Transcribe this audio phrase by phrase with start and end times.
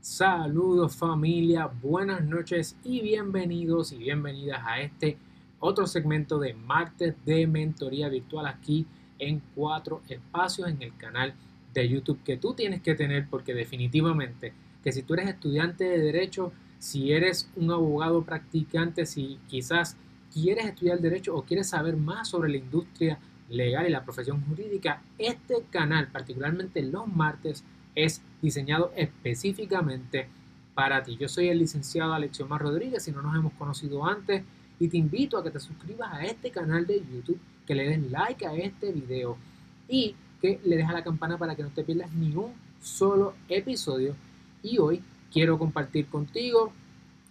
[0.00, 5.18] Saludos familia, buenas noches y bienvenidos y bienvenidas a este
[5.58, 8.86] otro segmento de martes de mentoría virtual aquí
[9.18, 11.34] en cuatro espacios en el canal
[11.74, 14.52] de YouTube que tú tienes que tener porque definitivamente
[14.84, 19.96] que si tú eres estudiante de derecho, si eres un abogado practicante, si quizás
[20.32, 23.18] quieres estudiar derecho o quieres saber más sobre la industria
[23.50, 27.64] legal y la profesión jurídica, este canal, particularmente los martes,
[28.04, 30.28] es diseñado específicamente
[30.74, 31.16] para ti.
[31.16, 34.44] Yo soy el licenciado Alexiomar Rodríguez, si no nos hemos conocido antes,
[34.78, 38.10] y te invito a que te suscribas a este canal de YouTube, que le des
[38.10, 39.36] like a este video
[39.88, 43.34] y que le des a la campana para que no te pierdas ni un solo
[43.48, 44.14] episodio.
[44.62, 46.72] Y hoy quiero compartir contigo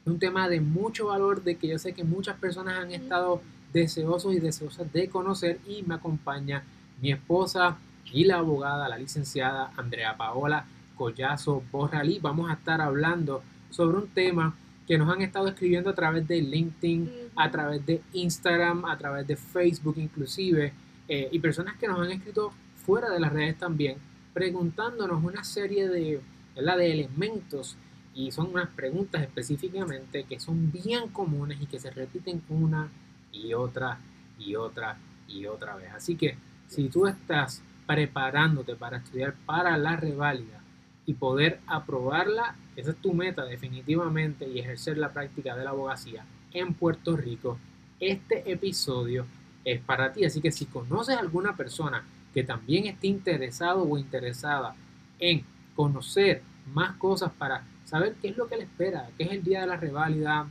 [0.06, 4.34] un tema de mucho valor, de que yo sé que muchas personas han estado deseosos
[4.34, 6.64] y deseosas de conocer y me acompaña
[7.02, 7.78] mi esposa
[8.12, 10.66] y la abogada, la licenciada Andrea Paola
[10.96, 12.20] Collazo Borralí.
[12.20, 14.56] Vamos a estar hablando sobre un tema
[14.88, 19.28] que nos han estado escribiendo a través de LinkedIn, a través de Instagram, a través
[19.28, 20.74] de Facebook inclusive,
[21.08, 22.54] eh, y personas que nos han escrito
[22.86, 23.98] fuera de las redes también,
[24.34, 26.22] preguntándonos una serie de,
[26.56, 27.78] de elementos
[28.16, 32.90] y son unas preguntas específicamente que son bien comunes y que se repiten una
[33.32, 34.00] y otra
[34.40, 35.92] y otra y otra vez.
[35.94, 36.38] Así que
[36.68, 40.62] si tú estás preparándote para estudiar para la reválida
[41.06, 46.26] y poder aprobarla, esa es tu meta definitivamente y ejercer la práctica de la abogacía
[46.54, 47.58] en Puerto Rico,
[48.00, 49.26] este episodio
[49.64, 50.26] es para ti.
[50.26, 54.76] Así que si conoces a alguna persona que también esté interesado o interesada
[55.20, 55.44] en
[55.76, 56.42] conocer
[56.74, 59.68] más cosas para saber qué es lo que le espera, qué es el día de
[59.68, 60.48] la reválida,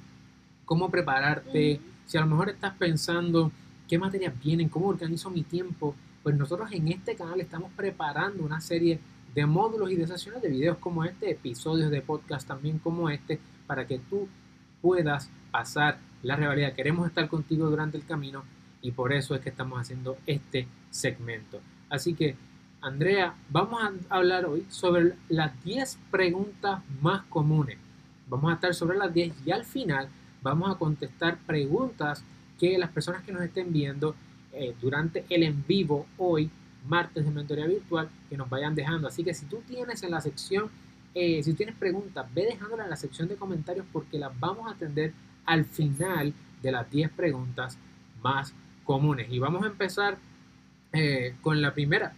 [0.64, 3.52] cómo prepararte, si a lo mejor estás pensando
[3.88, 5.94] qué materias vienen, cómo organizo mi tiempo,
[6.26, 8.98] pues nosotros en este canal estamos preparando una serie
[9.32, 13.38] de módulos y de sesiones de videos como este, episodios de podcast también como este,
[13.68, 14.26] para que tú
[14.82, 16.72] puedas pasar la rivalidad.
[16.72, 18.42] Queremos estar contigo durante el camino
[18.82, 21.60] y por eso es que estamos haciendo este segmento.
[21.88, 22.34] Así que,
[22.80, 27.78] Andrea, vamos a hablar hoy sobre las 10 preguntas más comunes.
[28.26, 30.08] Vamos a estar sobre las 10 y al final
[30.42, 32.24] vamos a contestar preguntas
[32.58, 34.16] que las personas que nos estén viendo
[34.58, 36.50] eh, durante el en vivo hoy,
[36.88, 39.06] martes de mentoría virtual, que nos vayan dejando.
[39.06, 40.70] Así que si tú tienes en la sección,
[41.14, 44.74] eh, si tienes preguntas, ve dejándolas en la sección de comentarios porque las vamos a
[44.74, 45.12] atender
[45.44, 47.76] al final de las 10 preguntas
[48.22, 49.30] más comunes.
[49.30, 50.16] Y vamos a empezar
[50.92, 52.14] eh, con la primera.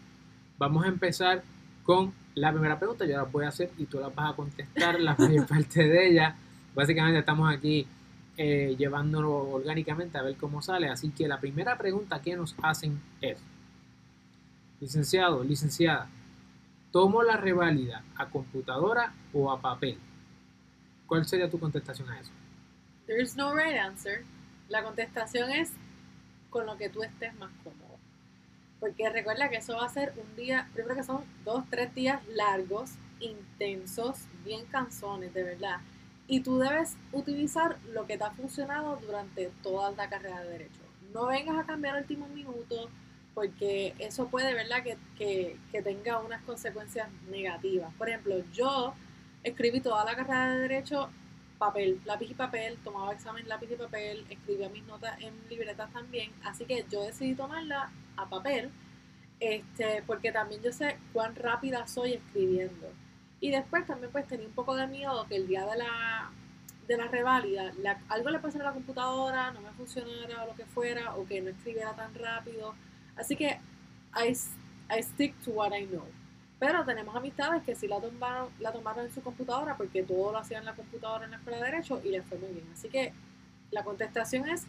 [0.58, 1.42] Vamos a empezar
[1.82, 3.04] con la primera pregunta.
[3.04, 6.08] Yo la voy a hacer y tú la vas a contestar la mayor parte de
[6.08, 6.36] ella.
[6.74, 7.84] Básicamente estamos aquí
[8.40, 10.88] eh, llevándolo orgánicamente a ver cómo sale.
[10.88, 13.36] Así que la primera pregunta que nos hacen es,
[14.80, 16.08] licenciado, licenciada,
[16.92, 19.98] ¿tomo la reválida a computadora o a papel?
[21.08, 22.30] ¿Cuál sería tu contestación a eso?
[23.06, 24.22] There's no right answer.
[24.68, 25.72] La contestación es
[26.48, 27.98] con lo que tú estés más cómodo.
[28.78, 32.24] Porque recuerda que eso va a ser un día, primero que son dos, tres días
[32.28, 35.80] largos, intensos, bien canzones, de verdad
[36.28, 40.80] y tú debes utilizar lo que te ha funcionado durante toda la carrera de derecho.
[41.14, 42.90] No vengas a cambiar el último minuto
[43.34, 47.94] porque eso puede, ¿verdad?, que, que, tenga unas consecuencias negativas.
[47.94, 48.92] Por ejemplo, yo
[49.42, 51.08] escribí toda la carrera de derecho
[51.56, 56.30] papel, lápiz y papel, tomaba examen lápiz y papel, escribía mis notas en libretas también,
[56.44, 58.70] así que yo decidí tomarla a papel,
[59.40, 62.92] este, porque también yo sé cuán rápida soy escribiendo.
[63.40, 66.30] Y después también pues tenía un poco de miedo que el día de la,
[66.88, 67.72] de la reválida
[68.08, 71.40] algo le pasara a la computadora, no me funcionara o lo que fuera, o que
[71.40, 72.74] no escribiera tan rápido.
[73.16, 73.58] Así que
[74.16, 76.06] I, I stick to what I know.
[76.58, 80.38] Pero tenemos amistades que sí la tomaron, la tomaron en su computadora porque todo lo
[80.38, 82.66] hacían en la computadora en la escuela de Derecho y les fue muy bien.
[82.72, 83.12] Así que
[83.70, 84.66] la contestación es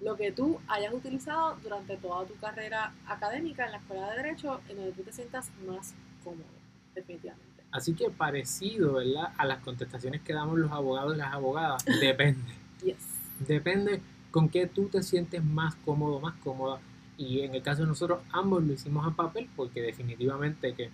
[0.00, 4.60] lo que tú hayas utilizado durante toda tu carrera académica en la escuela de Derecho,
[4.68, 6.44] en donde tú te sientas más cómodo,
[6.94, 7.51] definitivamente.
[7.72, 9.32] Así que parecido, ¿verdad?
[9.38, 12.52] A las contestaciones que damos los abogados y las abogadas, depende.
[13.40, 16.80] Depende con qué tú te sientes más cómodo, más cómoda.
[17.16, 20.90] Y en el caso de nosotros, ambos lo hicimos a papel porque definitivamente que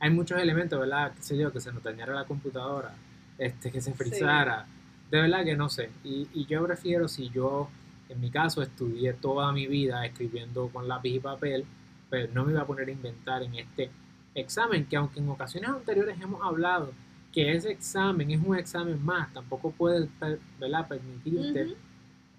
[0.00, 1.12] hay muchos elementos, ¿verdad?
[1.14, 2.94] Qué sé yo, que se nos dañara la computadora,
[3.38, 4.66] este, que se frizara.
[5.10, 5.90] De verdad que no sé.
[6.04, 7.68] Y, y yo prefiero si yo,
[8.08, 11.64] en mi caso, estudié toda mi vida escribiendo con lápiz y papel,
[12.08, 13.90] pero pues no me iba a poner a inventar en este
[14.34, 16.92] examen, que aunque en ocasiones anteriores hemos hablado
[17.32, 20.08] que ese examen es un examen más, tampoco puede
[20.60, 20.86] ¿verdad?
[20.86, 21.74] permitirte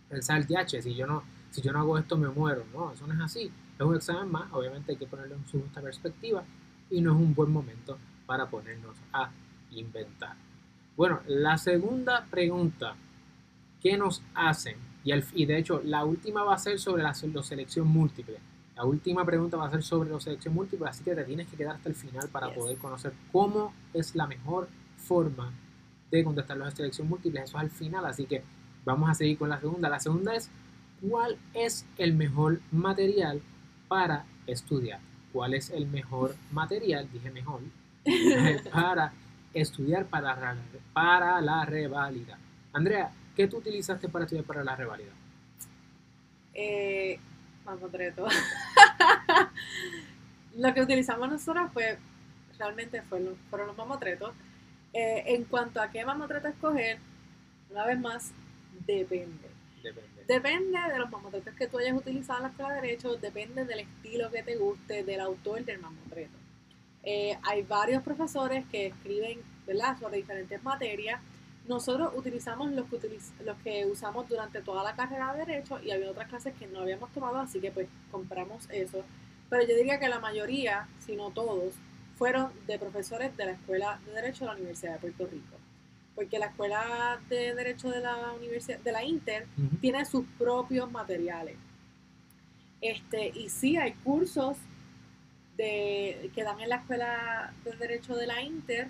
[0.09, 2.63] pensar, ya, che, si yo, no, si yo no hago esto me muero.
[2.73, 3.51] No, eso no es así.
[3.77, 6.43] Es un examen más, obviamente hay que ponerlo en su justa perspectiva
[6.89, 9.29] y no es un buen momento para ponernos a
[9.71, 10.35] inventar.
[10.95, 12.95] Bueno, la segunda pregunta
[13.81, 17.13] que nos hacen, y, el, y de hecho la última va a ser sobre la,
[17.33, 18.37] la selección múltiple.
[18.75, 21.55] La última pregunta va a ser sobre la selección múltiple, así que te tienes que
[21.55, 22.57] quedar hasta el final para Yes.
[22.57, 24.67] poder conocer cómo es la mejor
[24.97, 25.53] forma
[26.11, 27.41] de contestar las selección múltiple.
[27.41, 28.43] Eso es al final, así que
[28.83, 29.87] vamos a seguir con la segunda.
[29.89, 30.49] La segunda es,
[31.07, 33.41] ¿cuál es el mejor material
[33.87, 34.99] para estudiar?
[35.31, 37.09] ¿Cuál es el mejor material?
[37.11, 37.61] Dije mejor.
[38.71, 39.13] para
[39.53, 40.55] estudiar para, la-
[40.93, 42.37] para la revalida.
[42.73, 45.11] Andrea, ¿qué tú utilizaste para estudiar para la revalida?
[46.53, 47.19] Eh,
[47.65, 48.27] mamotreto.
[50.57, 51.97] lo que utilizamos nosotros fue,
[52.57, 54.33] realmente fue lo- fueron los mamotretos.
[54.93, 56.99] Eh, en cuanto a qué mamotreto escoger,
[57.69, 58.31] una vez más,
[58.85, 59.49] depende.
[59.83, 60.09] Depende.
[60.27, 63.81] Depende de los mamotretos que tú hayas utilizado en la escuela de Derecho, depende del
[63.81, 66.37] estilo que te guste, del autor del mamotreto.
[67.03, 69.99] Eh, hay varios profesores que escriben ¿verdad?
[69.99, 71.21] sobre diferentes materias.
[71.67, 75.91] Nosotros utilizamos los que, utiliz- los que usamos durante toda la carrera de Derecho y
[75.91, 79.03] había otras clases que no habíamos tomado, así que pues compramos eso.
[79.49, 81.73] Pero yo diría que la mayoría, si no todos,
[82.17, 85.55] fueron de profesores de la Escuela de Derecho de la Universidad de Puerto Rico.
[86.13, 89.47] Porque la Escuela de Derecho de la Universidad de la Inter
[89.81, 91.57] tiene sus propios materiales.
[92.79, 94.57] Este, y sí hay cursos
[95.57, 98.87] de, que dan en la Escuela de Derecho de la Inter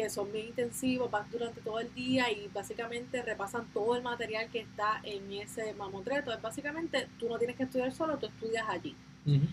[0.00, 4.48] que son bien intensivos, van durante todo el día y básicamente repasan todo el material
[4.50, 6.32] que está en ese mamotreto.
[6.32, 8.96] Es básicamente, tú no tienes que estudiar solo, tú estudias allí.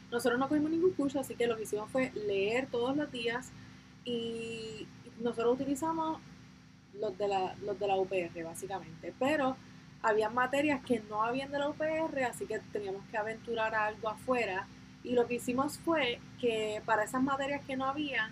[0.10, 3.52] Nosotros no cogimos ningún curso, así que lo que hicimos fue leer todos los días
[4.06, 4.88] y
[5.20, 6.22] nosotros utilizamos
[7.00, 9.14] los de la, los de la UPR, básicamente.
[9.20, 9.58] Pero
[10.02, 14.66] había materias que no habían de la UPR, así que teníamos que aventurar algo afuera.
[15.04, 18.32] Y lo que hicimos fue que para esas materias que no habían,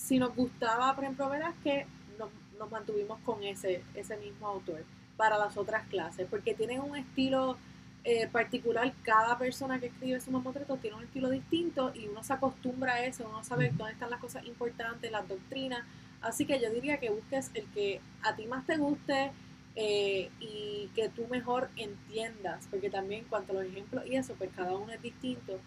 [0.00, 1.86] si nos gustaba, por ejemplo, Velázquez,
[2.18, 4.82] nos, nos mantuvimos con ese, ese mismo autor
[5.16, 7.56] para las otras clases, porque tienen un estilo
[8.04, 12.32] eh, particular, cada persona que escribe su mamotreto tiene un estilo distinto y uno se
[12.32, 15.84] acostumbra a eso, uno sabe dónde están las cosas importantes, las doctrinas,
[16.22, 19.32] así que yo diría que busques el que a ti más te guste
[19.76, 24.34] eh, y que tú mejor entiendas, porque también en cuanto a los ejemplos y eso,
[24.34, 25.60] pues cada uno es distinto,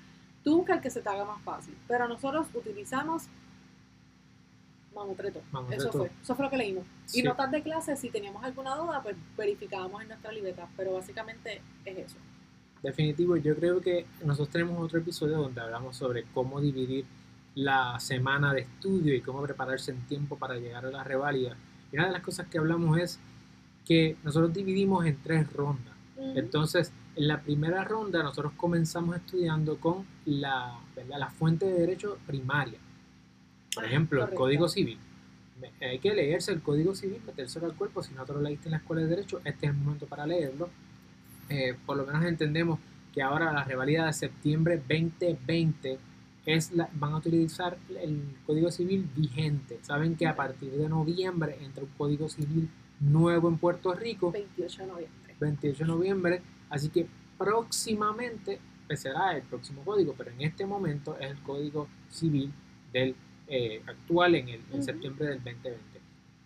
[0.43, 3.27] tú busca el que se te haga más fácil, pero nosotros utilizamos
[4.93, 5.83] mamotreto, Mamotreto.
[5.83, 6.85] eso fue, eso fue lo que leímos.
[7.05, 7.19] Sí.
[7.19, 11.61] Y notas de clase, si teníamos alguna duda, pues verificábamos en nuestra libreta, pero básicamente
[11.85, 12.17] es eso.
[12.81, 17.05] Definitivo, yo creo que nosotros tenemos otro episodio donde hablamos sobre cómo dividir
[17.55, 21.55] la semana de estudio y cómo prepararse en tiempo para llegar a la reválida.
[21.91, 23.19] Y una de las cosas que hablamos es
[23.85, 25.93] que nosotros dividimos en tres rondas.
[26.35, 31.19] Entonces, en la primera ronda nosotros comenzamos estudiando con la, ¿verdad?
[31.19, 32.79] la fuente de derecho primaria.
[33.75, 34.41] Por ejemplo, el correcto.
[34.43, 34.97] Código Civil.
[35.81, 38.03] Hay que leerse el Código Civil, metérselo al cuerpo.
[38.03, 40.25] Si no te lo leíste en la Escuela de Derecho, este es el momento para
[40.25, 40.69] leerlo.
[41.49, 42.79] Eh, por lo menos entendemos
[43.13, 45.99] que ahora la revalida de septiembre 2020
[46.45, 49.79] es la, van a utilizar el Código Civil vigente.
[49.81, 54.31] Saben que a partir de noviembre entra un Código Civil nuevo en Puerto Rico.
[54.31, 55.35] 28 de noviembre.
[55.39, 61.31] 28 de noviembre, así que próximamente empezará el próximo código, pero en este momento es
[61.31, 62.51] el código civil
[62.91, 63.15] del
[63.47, 65.81] eh, actual en, el, en septiembre del 2020.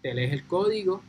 [0.02, 1.02] Te lees el código,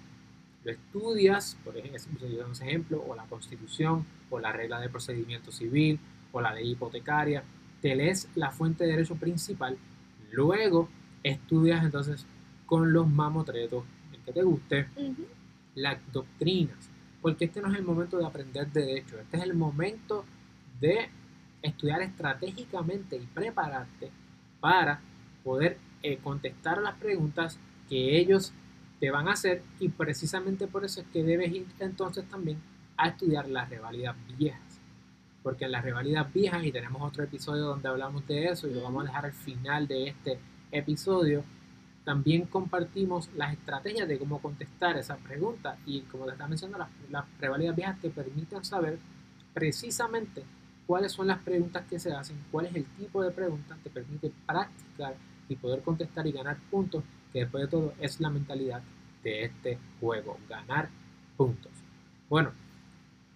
[0.65, 5.99] lo estudias, por ejemplo, o la constitución, o la regla de procedimiento civil,
[6.33, 7.43] o la ley hipotecaria,
[7.81, 9.77] te lees la fuente de derecho principal,
[10.33, 10.89] luego
[11.23, 12.27] estudias entonces
[12.67, 14.89] con los mamotretos, el que te guste,
[15.75, 16.91] las doctrinas,
[17.23, 20.25] porque este no es el momento de aprender derecho, este es el momento
[20.81, 21.09] de
[21.63, 24.11] estudiar estratégicamente y prepararte
[24.61, 25.01] para
[25.45, 28.53] poder eh, contestar las preguntas que ellos
[29.01, 32.59] te van a hacer y precisamente por eso es que debes ir entonces también
[32.97, 34.81] a estudiar las revalidas viejas.
[35.43, 38.83] Porque en las revalidas viejas, y tenemos otro episodio donde hablamos de eso y lo
[38.83, 40.39] vamos a dejar al final de este
[40.73, 41.45] episodio,
[42.05, 47.11] también compartimos las estrategias de cómo contestar esas preguntas y como te estaba mencionando, las,
[47.11, 48.99] las revalidas viejas te permiten saber
[49.55, 50.43] precisamente
[50.87, 54.33] cuáles son las preguntas que se hacen, cuál es el tipo de preguntas, te permite
[54.47, 55.15] practicar
[55.49, 57.03] y poder contestar y ganar puntos,
[57.33, 58.83] que después de todo es la mentalidad
[59.23, 60.89] de este juego, ganar
[61.37, 61.73] puntos.
[62.29, 62.53] Bueno,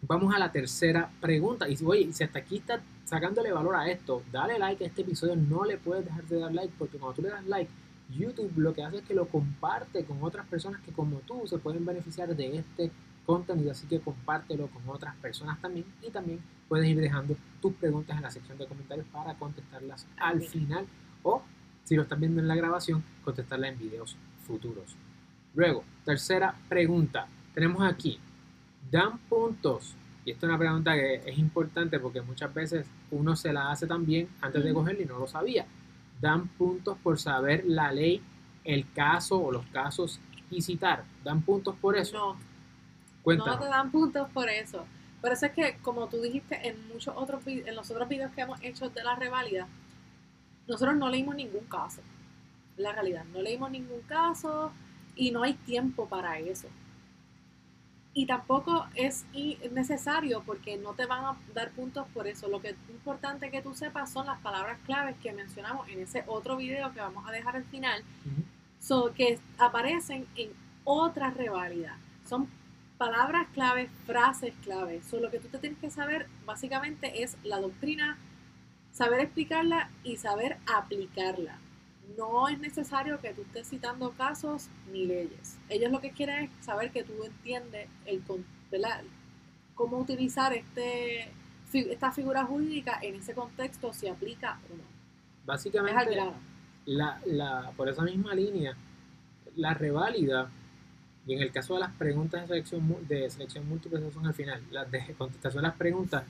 [0.02, 1.68] vamos a la tercera pregunta.
[1.68, 5.02] Y si, oye, si hasta aquí estás sacándole valor a esto, dale like a este
[5.02, 7.70] episodio, no le puedes dejar de dar like, porque cuando tú le das like,
[8.10, 11.58] YouTube lo que hace es que lo comparte con otras personas que como tú se
[11.58, 12.90] pueden beneficiar de este
[13.24, 18.16] contenido, así que compártelo con otras personas también y también puedes ir dejando tus preguntas
[18.16, 20.86] en la sección de comentarios para contestarlas al final
[21.22, 21.42] o
[21.84, 24.96] si lo están viendo en la grabación, contestarlas en videos futuros.
[25.54, 27.26] Luego, tercera pregunta.
[27.54, 28.18] Tenemos aquí,
[28.90, 29.94] dan puntos.
[30.24, 33.86] Y esta es una pregunta que es importante porque muchas veces uno se la hace
[33.86, 35.66] también antes de cogerla y no lo sabía.
[36.20, 38.22] Dan puntos por saber la ley,
[38.64, 40.20] el caso o los casos
[40.50, 41.04] y citar.
[41.24, 42.16] Dan puntos por eso.
[42.16, 42.36] No,
[43.22, 43.56] Cuéntanos.
[43.56, 44.84] no te dan puntos por eso.
[45.20, 48.42] Por eso es que, como tú dijiste en muchos otros en los otros videos que
[48.42, 49.68] hemos hecho de la reválida,
[50.72, 52.00] nosotros no leímos ningún caso.
[52.76, 54.72] La realidad, no leímos ningún caso
[55.14, 56.68] y no hay tiempo para eso.
[58.14, 59.24] Y tampoco es
[59.72, 62.48] necesario porque no te van a dar puntos por eso.
[62.48, 66.24] Lo que es importante que tú sepas son las palabras claves que mencionamos en ese
[66.26, 68.42] otro video que vamos a dejar al final Ujú.
[68.80, 70.50] so, que aparecen en
[70.84, 71.96] otra reválida.
[72.28, 72.48] Son
[72.98, 75.04] palabras claves, frases claves.
[75.06, 78.18] So, lo que tú te tienes que saber básicamente es la doctrina,
[78.92, 81.58] saber explicarla y saber aplicarla.
[82.16, 85.58] No es necesario que tú estés citando casos ni leyes.
[85.68, 88.22] Ellos lo que quieren es saber que tú entiendes el,
[88.70, 89.02] ¿verdad?
[89.74, 91.30] cómo utilizar este,
[91.72, 94.84] esta figura jurídica en ese contexto, si aplica o no.
[95.44, 96.16] Básicamente,
[96.84, 98.76] la, la, por esa misma línea,
[99.56, 100.50] la reválida,
[101.26, 104.62] y en el caso de las preguntas de selección, de selección múltiple, son al final,
[104.70, 106.24] las de contestación a las preguntas,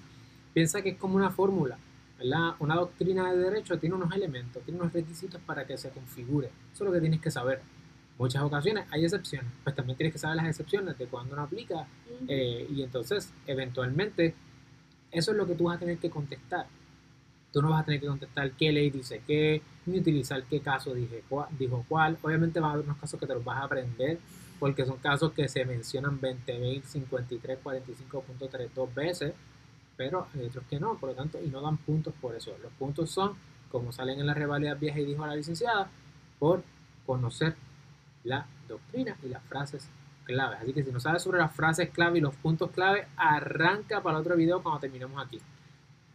[0.55, 1.77] piensa que es como una fórmula,
[2.19, 2.55] ¿verdad?
[2.61, 6.49] Una doctrina de derecho tiene unos elementos, tiene unos requisitos para que se configure.
[6.73, 7.61] Eso es lo que tienes que saber.
[8.19, 11.87] Muchas ocasiones hay excepciones, pues también tienes que saber las excepciones de cuando no aplica
[12.29, 14.35] eh, y entonces, eventualmente,
[15.11, 16.67] eso es lo que tú vas a tener que contestar.
[17.53, 20.95] Tú no vas a tener que contestar qué ley dice qué, ni utilizar qué caso
[20.95, 22.17] dije, cua- dijo cuál.
[22.23, 24.19] Obviamente va a haber unos casos que te los vas a aprender,
[24.59, 29.33] porque son casos que se mencionan 20, 53, 45.3 dos veces,
[30.03, 32.57] pero hay otros que no, por lo tanto, y no dan puntos por eso.
[32.61, 33.37] Los puntos son,
[33.71, 35.89] como salen en la rivalidad vieja y dijo la licenciada,
[36.41, 36.65] por
[37.07, 37.55] conocer
[38.25, 39.89] la doctrina y las frases
[40.25, 40.59] claves.
[40.61, 44.19] Así que si no sabes sobre las frases clave y los puntos clave, arranca para
[44.19, 45.41] otro video cuando terminemos aquí.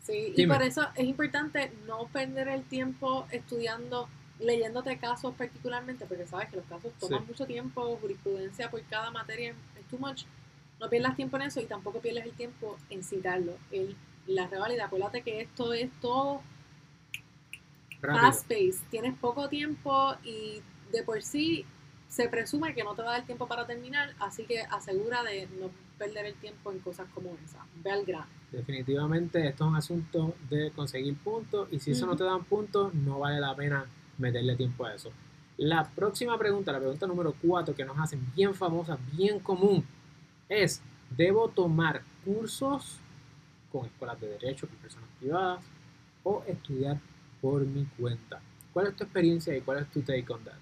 [0.02, 6.28] Sí, y por eso es importante no perder el tiempo estudiando, leyéndote casos particularmente, porque
[6.28, 7.28] sabes que los casos toman Sí.
[7.30, 10.24] mucho tiempo, jurisprudencia por cada materia es too much.
[10.80, 13.54] No pierdas tiempo en eso y tampoco pierdes el tiempo en citarlo.
[13.72, 13.96] El,
[14.28, 16.42] la revalida, acuérdate que esto es todo
[18.02, 18.22] Rápido.
[18.22, 21.66] fast pace, tienes poco tiempo y de por sí
[22.08, 25.48] se presume que no te va a dar tiempo para terminar, así que asegura de
[25.60, 27.66] no perder el tiempo en cosas como esa.
[27.84, 28.28] Ve al grano.
[28.52, 32.94] Definitivamente esto es un asunto de conseguir puntos y si eso no te dan puntos,
[32.94, 33.86] no vale la pena
[34.18, 35.12] meterle tiempo a eso.
[35.58, 39.84] La próxima pregunta, la pregunta número 4 que nos hacen bien famosa, bien común,
[40.50, 40.82] es,
[41.16, 43.00] ¿debo tomar cursos
[43.72, 45.64] con escuelas de derecho, con personas privadas
[46.24, 47.00] o estudiar
[47.42, 48.42] por mi cuenta?
[48.74, 50.54] ¿Cuál es tu experiencia y cuál es tu take on that?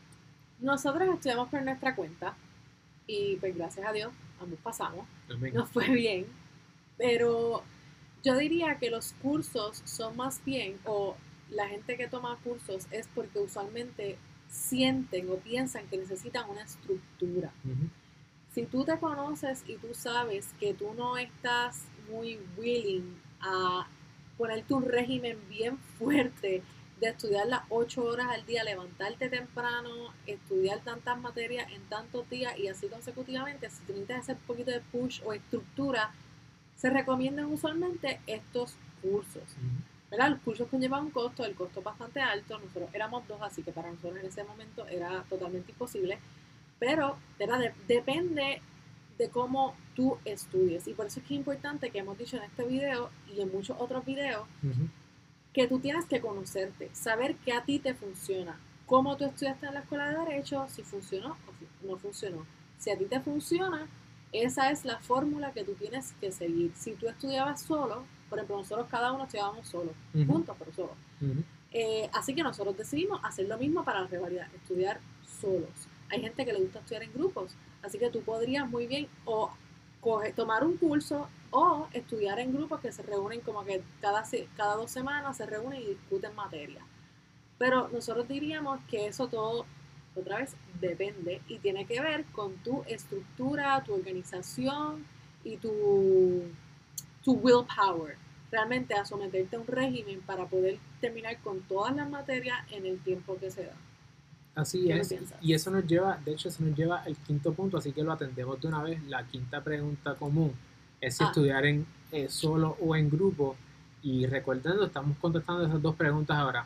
[0.59, 2.35] Nosotros estudiamos por nuestra cuenta
[3.07, 4.11] y pues gracias a Dios
[4.41, 5.53] ambos pasamos, Amén.
[5.53, 6.25] nos fue bien,
[6.97, 7.63] pero
[8.23, 11.15] yo diría que los cursos son más bien, o
[11.49, 14.17] la gente que toma cursos es porque usualmente
[14.49, 17.51] sienten o piensan que necesitan una estructura.
[18.55, 23.85] Si tú te conoces y tú sabes que tú no estás muy willing a
[24.37, 26.63] ponerte un régimen bien fuerte
[27.01, 32.57] de estudiar las ocho horas al día, levantarte temprano, estudiar tantas materias en tantos días
[32.57, 36.13] y así consecutivamente, si tú necesitas hacer un poquito de push o estructura,
[36.77, 39.43] se recomiendan usualmente estos cursos.
[40.09, 40.29] ¿verdad?
[40.29, 43.73] Los cursos conllevan un costo, el costo es bastante alto, nosotros éramos dos, así que
[43.73, 46.19] para nosotros en ese momento era totalmente imposible,
[46.79, 47.59] pero ¿verdad?
[47.59, 48.61] De- depende
[49.17, 52.43] de cómo tú estudies y por eso es que es importante que hemos dicho en
[52.43, 54.45] este video y en muchos otros videos
[55.53, 59.73] que tú tienes que conocerte, saber qué a ti te funciona, cómo tú estudiaste en
[59.75, 62.45] la escuela de derecho, si funcionó o no funcionó.
[62.77, 63.87] Si a ti te funciona,
[64.33, 66.73] esa es la fórmula que tú tienes que seguir.
[66.75, 69.93] Si tú estudiabas solo, por ejemplo, nosotros cada uno estudiábamos solo,
[70.27, 70.93] juntos, pero solo.
[71.71, 74.99] Eh, así que nosotros decidimos hacer lo mismo para la rivalidad, estudiar
[75.41, 75.69] solos.
[76.09, 79.51] Hay gente que le gusta estudiar en grupos, así que tú podrías muy bien o
[80.35, 84.23] tomar un curso o estudiar en grupos que se reúnen como que cada,
[84.55, 86.85] cada dos semanas se reúnen y discuten materia.
[87.57, 89.65] Pero nosotros diríamos que eso todo,
[90.15, 95.05] otra vez, depende y tiene que ver con tu estructura, tu organización
[95.43, 96.43] y tu,
[97.23, 98.17] tu willpower.
[98.51, 102.99] Realmente a someterte a un régimen para poder terminar con todas las materias en el
[102.99, 103.75] tiempo que se da.
[104.55, 107.77] Así ¿Qué es, y eso nos lleva, de hecho, eso nos lleva al quinto punto,
[107.77, 109.03] así que lo atendemos de una vez.
[109.07, 110.53] La quinta pregunta común
[111.01, 111.27] es si Ah.
[111.27, 113.55] estudiar en eh, solo o en grupo.
[114.01, 116.65] Y recordando, estamos contestando esas dos preguntas ahora.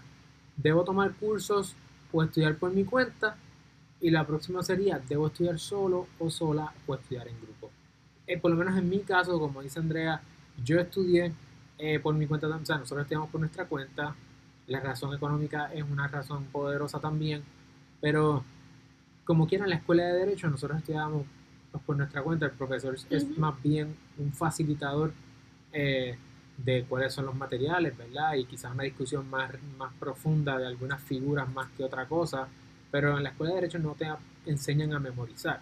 [0.55, 1.73] ¿Debo tomar cursos
[2.11, 3.37] o estudiar por mi cuenta?
[4.01, 7.71] Y la próxima sería, ¿debo estudiar solo o sola o estudiar en grupo?
[8.27, 10.21] Eh, por lo menos en mi caso, como dice Andrea,
[10.63, 11.33] yo estudié
[11.79, 14.13] eh, por mi cuenta, o sea, nosotros estudiamos por nuestra cuenta,
[14.67, 17.41] la razón económica es una razón poderosa también,
[18.01, 18.43] pero
[19.25, 21.25] como quiera en la escuela de derecho nosotros estudiábamos
[21.71, 25.13] pues, por nuestra cuenta, el profesor es más bien un facilitador
[25.71, 26.17] eh,
[26.57, 28.33] de cuáles son los materiales, ¿verdad?
[28.33, 32.47] Y quizás una discusión más, más profunda de algunas figuras más que otra cosa,
[32.91, 34.07] pero en la escuela de derecho no te
[34.45, 35.59] enseñan a memorizar.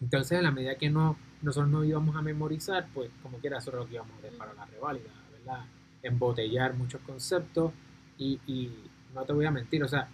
[0.00, 3.70] Entonces, en la medida que no, nosotros no íbamos a memorizar, pues como quiera, eso
[3.70, 5.64] era lo que íbamos a hacer para la reválida, ¿verdad?
[6.02, 7.72] Embotellar muchos conceptos
[8.18, 8.72] y, y
[9.14, 10.08] no te voy a mentir, o sea,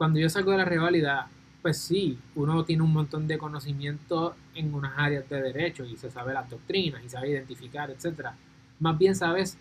[0.00, 1.28] cuando yo salgo de la reválida,
[1.60, 6.10] pues sí, uno tiene un montón de conocimiento en unas áreas de derecho y se
[6.10, 8.34] sabe las doctrinas y sabe identificar, etcétera.
[8.78, 9.58] Más bien sabes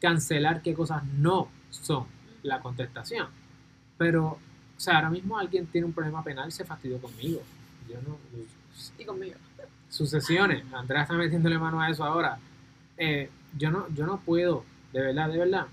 [0.00, 2.06] cancelar qué cosas no son
[2.44, 3.26] la contestación.
[3.98, 4.38] Pero, o
[4.76, 7.42] sea, ahora mismo alguien tiene un problema penal y se fastidió conmigo.
[7.88, 8.18] Yo no.
[8.96, 9.34] Y conmigo.
[9.88, 10.62] Sucesiones.
[10.72, 12.38] Andrea está metiéndole mano a eso ahora.
[12.96, 15.66] Eh, yo no, yo no puedo, de verdad, de verdad,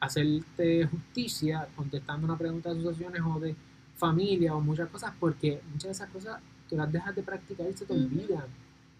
[0.00, 3.54] hacerte justicia contestando una pregunta de sucesiones o de
[3.96, 7.76] familia o muchas cosas, porque muchas de esas cosas tú las dejas de practicar y
[7.76, 8.46] se te olvidan.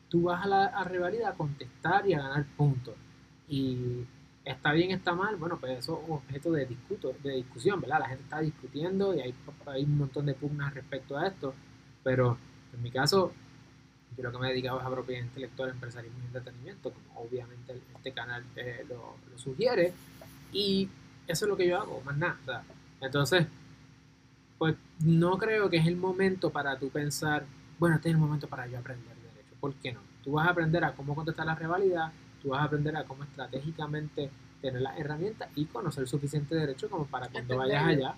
[0.08, 2.94] Tú vas a la a a contestar y a ganar puntos.
[3.48, 4.04] Y
[4.44, 8.00] está bien, está mal, bueno, pues eso es objeto de, discuto, de discusión, ¿verdad?
[8.00, 9.34] La gente está discutiendo y hay,
[9.66, 11.54] hay un montón de pugnas respecto a esto,
[12.02, 12.36] pero
[12.74, 13.32] en mi caso,
[14.16, 17.80] yo lo que me he dedicado es a propiedad intelectual, empresarismo y entretenimiento, como obviamente
[17.96, 19.92] este canal eh, lo, sugiere,
[20.54, 20.88] y
[21.26, 22.64] eso es lo que yo hago, más nada.
[23.00, 23.46] entonces,
[24.56, 27.44] pues no creo que es el momento para tú pensar,
[27.78, 29.54] bueno, este es el momento para yo aprender derecho.
[29.60, 30.00] ¿Por qué no?
[30.22, 33.24] Tú vas a aprender a cómo contestar la rivalidad, tú vas a aprender a cómo
[33.24, 34.30] estratégicamente
[34.62, 38.14] tener las herramientas y conocer suficiente derecho como para cuando vayas allá,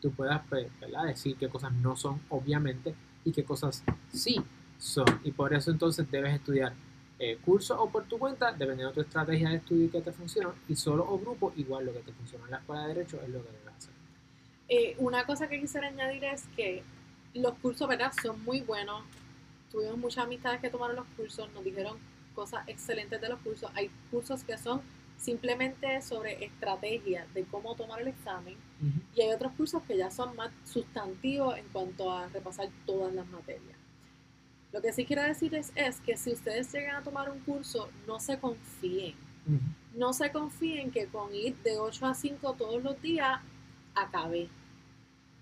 [0.00, 0.68] tú puedas pues,
[1.06, 4.40] decir qué cosas no son, obviamente, y qué cosas sí
[4.78, 5.06] son.
[5.24, 6.74] Y por eso entonces debes estudiar
[7.18, 10.52] eh, curso o por tu cuenta, dependiendo de tu estrategia de estudio que te funciona,
[10.68, 13.28] y solo o grupo, igual lo que te funciona en la escuela de derecho es
[13.28, 13.92] lo que debes hacer.
[14.68, 16.82] Eh, una cosa que quisiera añadir es que
[17.34, 18.12] los cursos, ¿verdad?
[18.22, 19.02] Son muy buenos.
[19.70, 21.96] Tuvimos muchas amistades que tomaron los cursos, nos dijeron
[22.34, 23.70] cosas excelentes de los cursos.
[23.74, 24.80] Hay cursos que son
[25.18, 28.56] simplemente sobre estrategia de cómo tomar el examen
[29.16, 33.26] y hay otros cursos que ya son más sustantivos en cuanto a repasar todas las
[33.26, 33.76] materias.
[34.78, 38.20] Lo que sí quiero decirles es que si ustedes llegan a tomar un curso, no
[38.20, 39.16] se confíen.
[39.96, 43.40] No se confíen que con ir de 8 a 5 todos los días
[43.96, 44.46] acabé.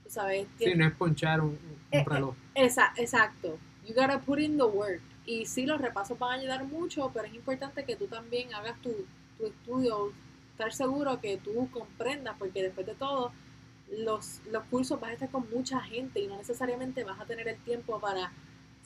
[0.08, 0.48] ¿Sabes?
[0.58, 1.52] Sí, no es ponchar un,
[1.90, 2.34] eh, eh, reloj.
[2.54, 3.58] exacto.
[3.86, 5.02] You gotta put in the work.
[5.26, 8.80] Y sí, los repasos van a ayudar mucho, pero es importante que tú también hagas
[8.80, 9.04] tu,
[9.36, 10.14] tu estudio,
[10.52, 13.32] estar seguro que tú comprendas, porque después de todo,
[13.98, 17.46] los, los cursos vas a estar con mucha gente y no necesariamente vas a tener
[17.48, 18.32] el tiempo para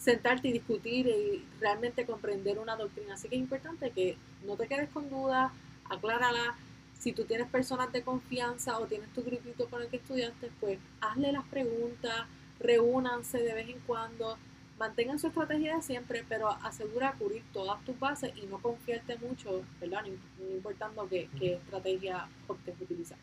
[0.01, 3.15] sentarte y discutir y realmente comprender una doctrina.
[3.15, 5.53] Así que es importante que no te quedes con dudas,
[5.85, 6.57] aclárala.
[6.99, 10.79] Si tú tienes personas de confianza o tienes tu grupito con el que estudiaste, pues
[11.01, 12.27] hazle las preguntas,
[12.59, 14.37] reúnanse de vez en cuando,
[14.79, 19.63] mantengan su estrategia de siempre, pero asegura cubrir todas tus bases y no confiarte mucho,
[19.81, 20.03] ¿verdad?
[20.39, 23.19] No, importando qué, estrategia optes utilizar.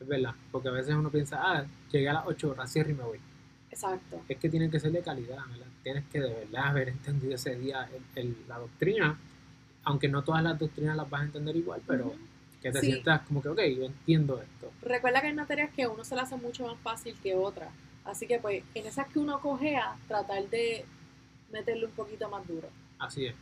[0.00, 2.94] Es verdad, porque a veces uno piensa, ah, llegué a las 8 horas, cierro y
[2.94, 3.20] me voy.
[3.74, 4.22] Exacto.
[4.28, 5.66] Es que tienen que ser de calidad, ¿verdad?
[5.82, 7.88] Tienes que de verdad haber entendido ese día
[8.46, 9.18] la doctrina,
[9.82, 12.14] aunque no todas las doctrinas las vas a entender igual, pero
[12.62, 14.70] que te sientas como que, ok, yo entiendo esto.
[14.80, 17.70] Recuerda que hay materias que a uno se le hace mucho más fácil que otras.
[18.04, 20.84] Así que pues en esas que uno cogea, tratar de
[21.52, 22.68] meterle un poquito más duro.
[23.00, 23.34] Así es.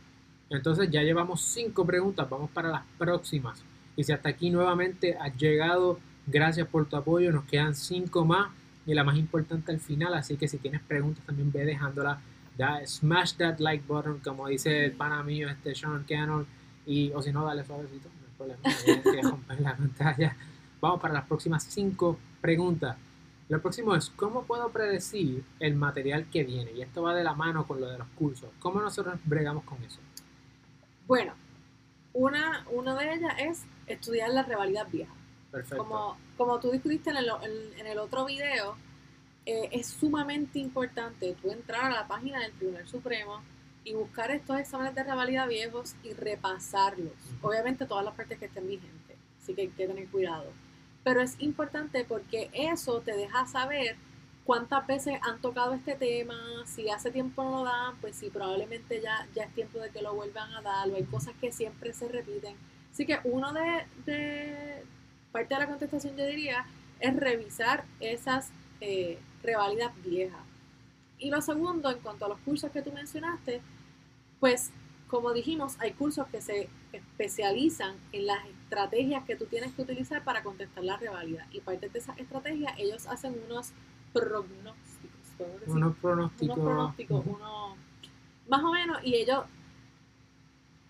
[0.49, 3.63] Entonces ya llevamos cinco preguntas, vamos para las próximas.
[3.95, 8.51] Y si hasta aquí nuevamente has llegado, gracias por tu apoyo, nos quedan cinco más
[8.85, 12.19] y la más importante al final, así que si tienes preguntas también ve dejándola,
[12.57, 16.45] da, smash that like button, como dice el pana mío, este Sean Cannon,
[16.85, 20.35] y, o si no, dale suavecito, no hay problema, la pantalla.
[20.81, 22.97] Vamos para las próximas cinco preguntas.
[23.49, 26.71] Lo próximo es, ¿cómo puedo predecir el material que viene?
[26.71, 28.49] Y esto va de la mano con lo de los cursos.
[28.59, 29.99] ¿Cómo nosotros bregamos con eso?
[31.07, 31.33] Bueno,
[32.13, 35.13] una, una de ellas es estudiar la rivalidad vieja.
[35.53, 35.85] Perfecto.
[35.85, 37.31] Como, como tú discutiste en el,
[37.77, 38.75] en, el otro video,
[39.45, 43.41] eh, es sumamente importante tú entrar a la página del Tribunal Supremo
[43.85, 47.13] y buscar estos exámenes de rivalidad viejos y repasarlos.
[47.41, 50.51] Obviamente todas las partes que estén vigentes, así que hay que tener cuidado
[51.03, 53.95] pero es importante porque eso te deja saber
[54.45, 56.35] cuántas veces han tocado este tema,
[56.65, 60.01] si hace tiempo no lo dan, pues sí, probablemente ya, ya es tiempo de que
[60.01, 62.55] lo vuelvan a dar, o hay cosas que siempre se repiten.
[62.91, 64.83] Así que uno de, de
[65.33, 66.65] parte de la contestación yo diría
[67.01, 70.39] es revisar esas eh, revalidas viejas.
[71.19, 73.61] Y lo segundo, en cuanto a los cursos que tú mencionaste,
[74.39, 74.71] pues
[75.07, 80.23] como dijimos, hay cursos que se especializan en las estrategias que tú tienes que utilizar
[80.23, 81.45] para contestar la rivalidad.
[81.51, 83.71] Y parte de esas estrategias, ellos hacen unos
[84.11, 84.79] pronósticos.
[85.67, 86.57] Unos pronósticos.
[86.57, 87.35] unos pronósticos, Ujú.
[87.35, 87.77] unos-
[88.47, 89.43] más o menos, y ellos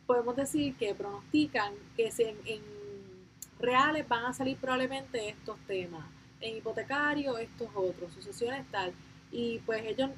[0.08, 2.62] podemos decir que pronostican que si en, en
[3.60, 6.06] reales van a salir probablemente estos temas,
[6.42, 8.92] en hipotecario estos otros, sucesiones tal,
[9.32, 10.10] y pues ellos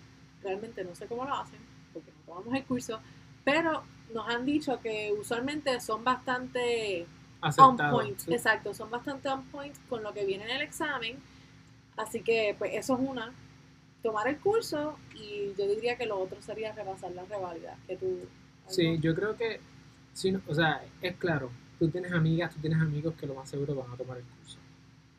[0.41, 1.59] realmente no sé cómo lo hacen,
[1.93, 2.99] porque no tomamos el curso,
[3.43, 7.05] pero nos han dicho que usualmente son bastante
[7.57, 8.33] on point, sí.
[8.33, 11.17] exacto, son bastante on point con lo que viene en el examen.
[11.97, 13.31] Así que, pues, eso es una.
[14.03, 17.77] Tomar el curso y yo diría que lo otro sería repasar la revalida.
[17.87, 18.19] Que tú.
[18.67, 19.59] Sí, yo creo que,
[20.31, 23.75] no- o sea, es claro, tú tienes amigas, tú tienes amigos que lo más seguro
[23.75, 24.57] van a tomar el curso,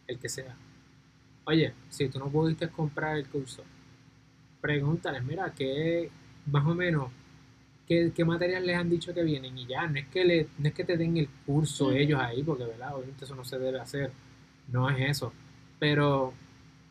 [0.06, 0.54] el que sea.
[1.44, 3.62] Oye, si tú no pudiste comprar el curso,
[4.60, 6.10] pregúntales, mira, ¿qué,
[6.46, 7.10] más o menos,
[7.86, 9.56] qué, qué materias les han dicho que vienen?
[9.56, 12.42] Y ya, no es que, le, no es que te den el curso ellos ahí,
[12.42, 12.96] porque, ¿verdad?
[12.96, 14.10] Obviamente eso no se debe hacer,
[14.72, 15.32] no es eso.
[15.78, 16.32] Pero,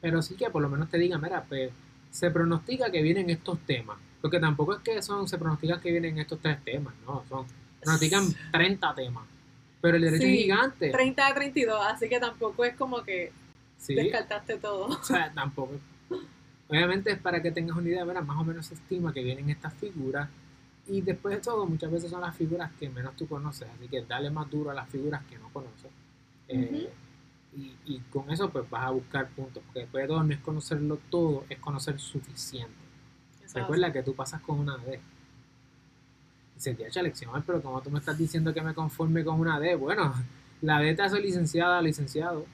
[0.01, 1.71] pero sí que por lo menos te digan, mira, pues
[2.11, 3.97] se pronostica que vienen estos temas.
[4.21, 7.45] Porque tampoco es que son, se pronostican que vienen estos tres temas, no, son,
[7.81, 9.34] pronostican 30 temas.
[9.81, 10.89] Pero el derecho Sí, es gigante.
[10.91, 13.31] 30 de 32, así que tampoco es como que
[13.77, 14.85] Sí, descartaste todo.
[14.87, 15.73] o sea, tampoco.
[16.67, 18.23] Obviamente es para que tengas una idea, ¿verdad?
[18.23, 20.29] Más o menos se estima que vienen estas figuras.
[20.87, 23.67] Y después de todo, muchas veces son las figuras que menos tú conoces.
[23.75, 25.91] Así que dale más duro a las figuras que no conoces.
[26.47, 26.89] Eh,
[27.55, 29.61] y, y con eso pues vas a buscar puntos.
[29.65, 32.73] Porque después de todo no es conocerlo todo, es conocer suficiente.
[33.53, 34.99] Recuerda que tú pasas con una D.
[36.55, 39.75] Dice, ya lección, pero como tú me estás diciendo que me conforme con una D,
[39.75, 40.13] bueno,
[40.61, 42.45] la D te hace licenciada, licenciado.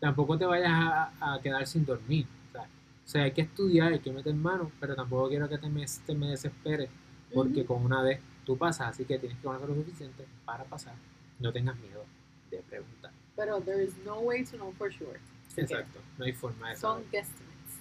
[0.00, 2.26] Tampoco te vayas a, a quedar sin dormir.
[2.48, 5.58] O sea, o sea, hay que estudiar, hay que meter mano, pero tampoco quiero que
[5.58, 6.88] te me, te me desesperes,
[7.34, 10.94] porque con una D tú pasas, así que tienes que conocer lo suficiente para pasar.
[11.40, 12.04] No tengas miedo
[12.50, 13.10] de preguntar.
[13.36, 15.18] Pero there is no way to know for sure.
[15.56, 17.10] Exacto, no hay forma de Son saber.
[17.10, 17.78] guesstimates.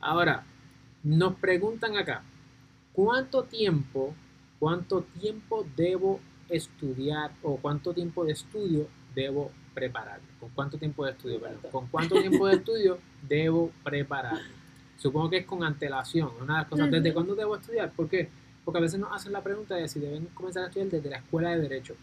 [0.00, 0.44] Ahora,
[1.02, 2.22] nos preguntan acá,
[2.92, 4.14] ¿cuánto tiempo,
[4.58, 10.26] cuánto tiempo debo estudiar o cuánto tiempo de estudio debo prepararme?
[10.40, 11.40] ¿Con cuánto tiempo de estudio?
[11.40, 11.60] perdón?
[11.70, 14.56] ¿Con cuánto tiempo de estudio debo prepararme?
[14.98, 16.90] Supongo que es con antelación, una de las cosas.
[16.90, 17.92] ¿Desde cuándo debo estudiar?
[17.92, 18.28] ¿Por qué?
[18.64, 21.18] Porque a veces nos hacen la pregunta de si deben comenzar a estudiar desde la
[21.18, 21.94] escuela de Derecho.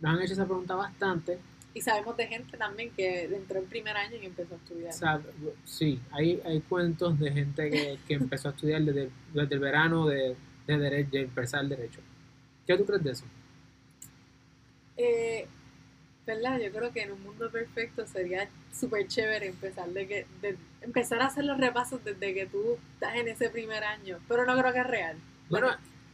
[0.00, 1.38] Nos han hecho esa pregunta bastante
[1.74, 5.20] Y sabemos de gente también que entró en primer año y empezó a estudiar.
[5.64, 10.06] Sí, hay, hay cuentos de gente que, que empezó a estudiar desde, desde el verano
[10.06, 10.36] de,
[10.78, 12.00] de, derecho, de empezar el derecho.
[12.66, 13.24] ¿Qué tú crees de eso?
[14.96, 15.46] Eh,
[16.26, 16.58] ¿Verdad?
[16.60, 21.20] Yo creo que en un mundo perfecto sería súper chévere empezar, de que, de- empezar
[21.22, 24.18] a hacer los repasos desde que tú estás en ese primer año.
[24.28, 25.16] Pero no creo que es real.
[25.48, 25.68] Bueno,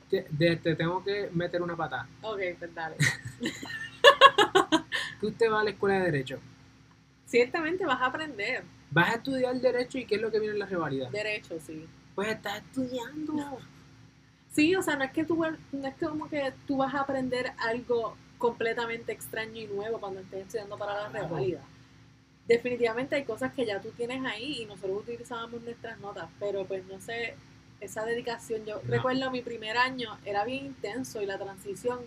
[0.08, 0.22] te,
[0.56, 2.08] te tengo que meter una patada.
[2.22, 2.96] Ok, pues dale.
[5.20, 6.38] Tú te vas a la escuela de derecho,
[7.26, 8.62] Ciertamente vas a aprender.
[8.90, 11.10] vas a estudiar derecho y ¿qué es lo que viene en la rivalidad?
[11.10, 11.86] Derecho, sí.
[12.14, 13.58] Pues estás estudiando.
[14.56, 17.52] Sí, o sea, no es que tú no es como que tú vas a aprender
[17.58, 21.60] algo completamente extraño y nuevo cuando estés estudiando para la revalida.
[22.48, 26.86] Definitivamente hay cosas que ya tú tienes ahí y nosotros utilizábamos nuestras notas, pero pues
[26.86, 27.34] no sé,
[27.82, 28.90] esa dedicación, yo No.
[28.90, 31.98] recuerdo mi primer año era bien intenso y la transición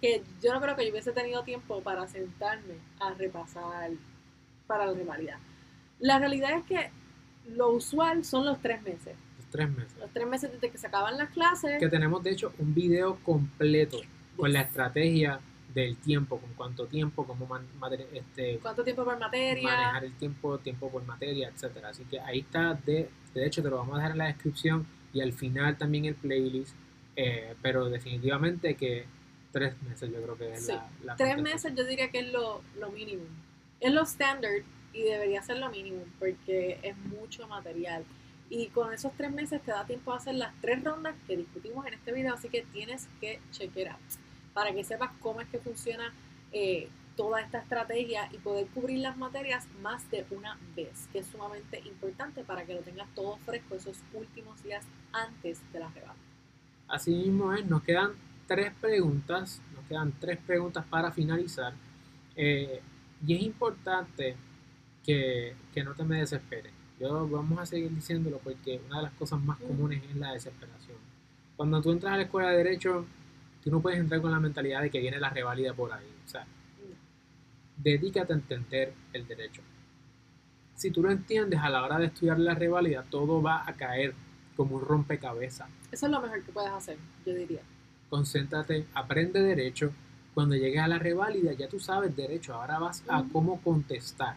[0.00, 3.90] que yo no creo que yo hubiese tenido tiempo para sentarme a repasar
[4.66, 5.36] para la rivalidad.
[5.98, 6.90] La realidad es que
[7.50, 9.14] lo usual son los tres meses.
[9.50, 9.96] Tres meses.
[9.98, 11.78] Los tres meses desde que se acaban las clases.
[11.78, 13.98] Que tenemos, de hecho, un video completo
[14.36, 15.40] con la estrategia
[15.74, 17.66] del tiempo, con cuánto tiempo, cómo man-
[18.12, 19.62] este, cuánto tiempo por materia.
[19.70, 21.90] manejar el tiempo, tiempo por materia, etcétera.
[21.90, 24.86] Así que ahí está, de, de hecho te lo vamos a dejar en la descripción
[25.12, 26.74] y al final también el playlist,
[27.16, 29.04] eh, pero definitivamente que
[29.52, 32.32] tres meses yo creo que es Sí, la, la Tres meses yo diría que es
[32.32, 33.22] lo, lo mínimo.
[33.80, 38.04] Es lo standard y debería ser lo mínimo porque es mucho material.
[38.50, 41.86] Y con esos tres meses te da tiempo a hacer las tres rondas que discutimos
[41.86, 43.96] en este video, así que tienes que chequear
[44.54, 46.12] para que sepas cómo es que funciona
[46.52, 51.26] eh, toda esta estrategia y poder cubrir las materias más de una vez, que es
[51.26, 56.14] sumamente importante para que lo tengas todo fresco esos últimos días antes de la rebata.
[56.88, 58.12] Así mismo es, nos quedan
[58.46, 61.72] tres preguntas, nos quedan tres preguntas para finalizar.
[62.34, 62.80] Eh,
[63.26, 64.36] y es importante
[65.04, 66.72] que, que no te me desesperes.
[67.00, 70.96] Yo vamos a seguir diciéndolo porque una de las cosas más comunes es la desesperación.
[71.56, 73.06] Cuando tú entras a la escuela de derecho,
[73.62, 76.06] tú no puedes entrar con la mentalidad de que viene la revalida por ahí.
[76.24, 76.46] O sea,
[77.76, 79.62] dedícate a entender el derecho.
[80.74, 84.14] Si tú lo entiendes a la hora de estudiar la revalida, todo va a caer
[84.56, 85.68] como un rompecabezas.
[85.90, 87.62] Eso es lo mejor que puedes hacer, yo diría.
[88.10, 89.92] Concéntrate, aprende derecho.
[90.34, 94.36] Cuando llegues a la reválida, ya tú sabes derecho, ahora vas a cómo contestar.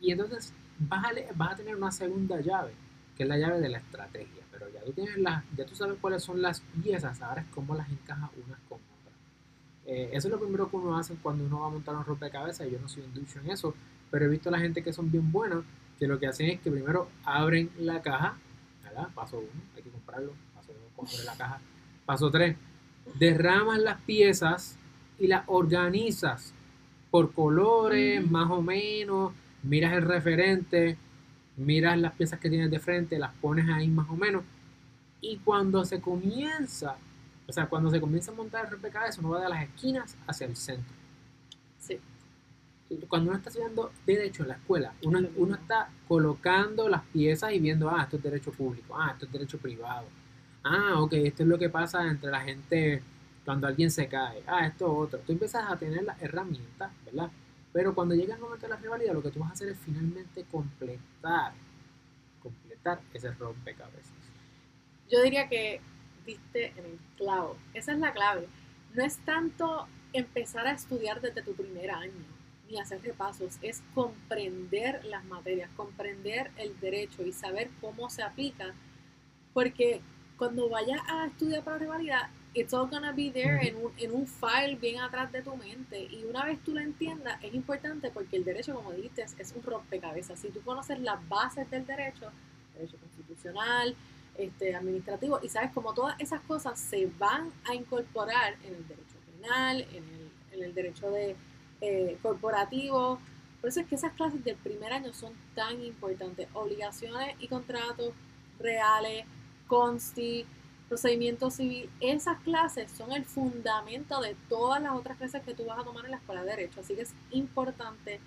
[0.00, 2.72] Y entonces vas a, le- vas a tener una segunda llave,
[3.16, 4.42] que es la llave de la estrategia.
[4.52, 7.74] Pero ya tú, tienes las, ya tú sabes cuáles son las piezas, ahora es cómo
[7.74, 9.14] las encajas unas con otras.
[9.86, 12.68] Eh, eso es lo primero que uno hace cuando uno va a montar un rompecabezas.
[12.70, 13.74] Yo no soy un ducho en eso,
[14.10, 15.64] pero he visto a la gente que son bien buenos,
[15.98, 18.36] que lo que hacen es que primero abren la caja,
[18.84, 19.08] ¿verdad?
[19.14, 20.32] Paso uno, hay que comprarlo.
[20.54, 21.60] Paso dos, abre la caja.
[22.06, 22.56] Paso tres,
[23.18, 24.76] derramas las piezas
[25.18, 26.54] y las organizas
[27.10, 30.96] por colores, más o menos, miras el referente,
[31.56, 34.42] miras las piezas que tienes de frente, las pones ahí más o menos,
[35.20, 36.96] y cuando se comienza,
[37.46, 40.46] o sea, cuando se comienza a montar el rompecabezas, uno va de las esquinas hacia
[40.46, 40.94] el centro.
[41.78, 41.98] Sí.
[43.08, 47.60] Cuando uno está estudiando derecho en la escuela, uno, uno está colocando las piezas y
[47.60, 50.06] viendo, ah, esto es derecho público, ah, esto es derecho privado,
[50.64, 53.02] ah, ok, esto es lo que pasa entre la gente
[53.44, 55.20] cuando alguien se cae, ah, esto es otro.
[55.20, 57.30] Tú empiezas a tener las herramientas, ¿verdad?
[57.72, 59.78] Pero cuando llega el momento de la rivalidad, lo que tú vas a hacer es
[59.78, 61.52] finalmente completar,
[62.42, 64.12] completar ese rompecabezas.
[65.08, 65.80] Yo diría que
[66.26, 67.56] diste en el clavo.
[67.74, 68.48] Esa es la clave.
[68.94, 72.24] No es tanto empezar a estudiar desde tu primer año,
[72.68, 78.74] ni hacer repasos, es comprender las materias, comprender el derecho y saber cómo se aplica,
[79.52, 80.00] porque
[80.36, 83.66] cuando vayas a estudiar para rivalidad, it's all gonna be there Ujú.
[83.66, 86.02] en, un, en un file bien atrás de tu mente.
[86.02, 89.52] Y una vez tú lo entiendas, es importante porque el derecho, como dijiste, es, es
[89.52, 90.38] un rompecabezas.
[90.38, 92.30] Si tú conoces las bases del derecho,
[92.74, 93.94] derecho constitucional,
[94.36, 99.16] este, administrativo, y sabes como todas esas cosas se van a incorporar en el derecho
[99.40, 101.36] penal, en el, en el derecho de,
[101.82, 103.18] eh, corporativo.
[103.60, 106.46] Por eso es que esas clases del primer año son tan importantes.
[106.52, 108.12] Obligaciones y contratos
[108.58, 109.24] reales,
[109.66, 110.44] consti,
[110.90, 115.78] procedimiento civil, esas clases son el fundamento de todas las otras clases que tú vas
[115.78, 116.80] a tomar en la escuela de derecho.
[116.80, 118.18] Así que es importante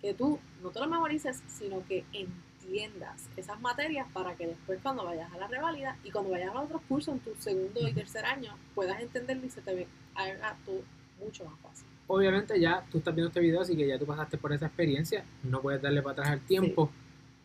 [0.00, 5.04] que tú no te lo memorices, sino que entiendas esas materias para que después cuando
[5.04, 8.24] vayas a la revalida y cuando vayas a otros cursos en tu segundo y tercer
[8.24, 10.80] año puedas entenderlo y se te haga todo
[11.22, 11.86] mucho más fácil.
[12.06, 15.22] Obviamente ya tú estás viendo este video, así que ya tú pasaste por esa experiencia,
[15.42, 16.90] no puedes darle para atrás el tiempo,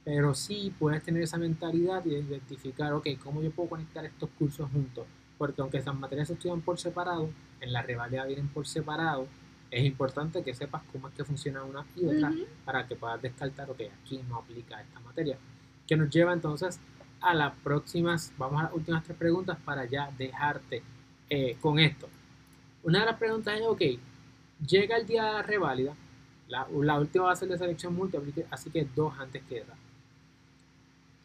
[0.04, 4.70] pero sí puedes tener esa mentalidad y identificar, ok, ¿cómo yo puedo conectar estos cursos
[4.72, 5.06] juntos?
[5.38, 9.28] Porque aunque esas materias se estudian por separado, en la rivalidad vienen por separado,
[9.70, 12.34] es importante que sepas cómo es que funciona una y otra
[12.66, 15.38] para que puedas descartar, ok, aquí no aplica esta materia.
[15.88, 16.80] Que nos lleva entonces
[17.22, 20.82] a las próximas, vamos a las últimas tres preguntas para ya dejarte
[21.30, 22.10] eh, con esto.
[22.84, 23.82] Una de las preguntas es, ok,
[24.68, 25.94] llega el día de la reválida,
[26.48, 29.74] la, la última va a ser de selección múltiple, así que dos antes que esa.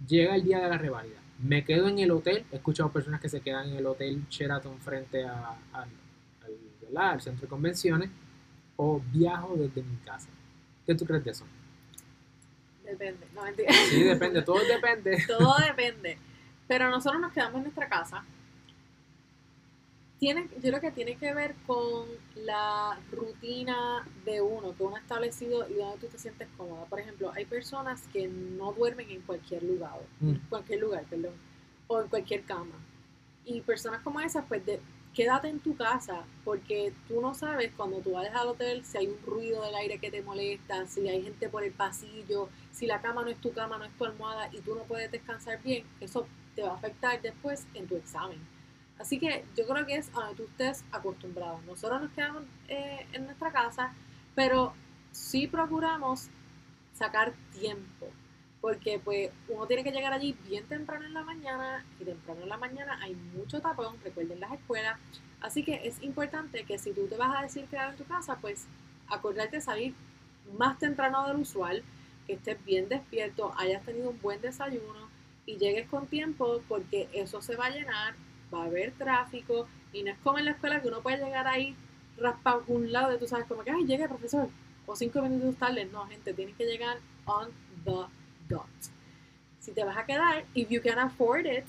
[0.06, 3.28] Llega el día de la reválida, me quedo en el hotel, he escuchado personas que
[3.28, 5.88] se quedan en el hotel Sheraton frente a- al,
[6.96, 8.10] al centro de convenciones,
[8.76, 10.28] o viajo desde mi casa.
[10.84, 11.44] ¿Qué tú crees de eso?
[12.84, 13.72] Depende, no mentira.
[13.88, 15.24] Sí, depende, todo depende.
[15.26, 16.18] Todo depende.
[16.68, 18.22] Pero nosotros nos quedamos en nuestra casa.
[20.18, 24.98] Tiene, yo creo que tiene que ver con la rutina de uno, que uno ha
[24.98, 26.86] establecido y donde tú te sientes cómoda.
[26.86, 30.36] Por ejemplo, hay personas que no duermen en cualquier lugar, Mm.
[30.48, 31.34] cualquier lugar, perdón,
[31.86, 32.74] o en cualquier cama.
[33.44, 34.80] Y personas como esas, pues de,
[35.14, 39.08] quédate en tu casa, porque tú no sabes cuando tú vayas al hotel si hay
[39.08, 43.02] un ruido del aire que te molesta, si hay gente por el pasillo, si la
[43.02, 45.84] cama no es tu cama, no es tu almohada y tú no puedes descansar bien,
[46.00, 48.38] eso te va a afectar después en tu examen.
[48.98, 51.60] Así que yo creo que es a donde tú estés acostumbrado.
[51.66, 53.92] Nosotros nos quedamos eh, en nuestra casa,
[54.34, 54.72] pero
[55.12, 56.28] sí procuramos
[56.94, 58.08] sacar tiempo,
[58.60, 62.48] porque pues uno tiene que llegar allí bien temprano en la mañana y temprano en
[62.48, 64.98] la mañana hay mucho tapón, recuerden las escuelas,
[65.40, 68.36] así que es importante que si tú te vas a decir quedar en tu casa,
[68.40, 68.66] pues
[69.08, 69.94] acordarte de salir
[70.56, 71.82] más temprano del usual,
[72.26, 75.08] que estés bien despierto, hayas tenido un buen desayuno
[75.44, 78.14] y llegues con tiempo porque eso se va a llenar,
[78.62, 81.74] haber tráfico y no es como en la escuela que uno puede llegar ahí
[82.18, 84.48] raspado un lado y tú sabes como que, ay, llegue profesor,
[84.86, 85.84] o cinco minutos tarde.
[85.86, 87.48] No, gente, tienes que llegar on
[87.84, 88.06] the
[88.48, 88.66] dot.
[89.60, 91.64] Si te vas a quedar, if you can afford it,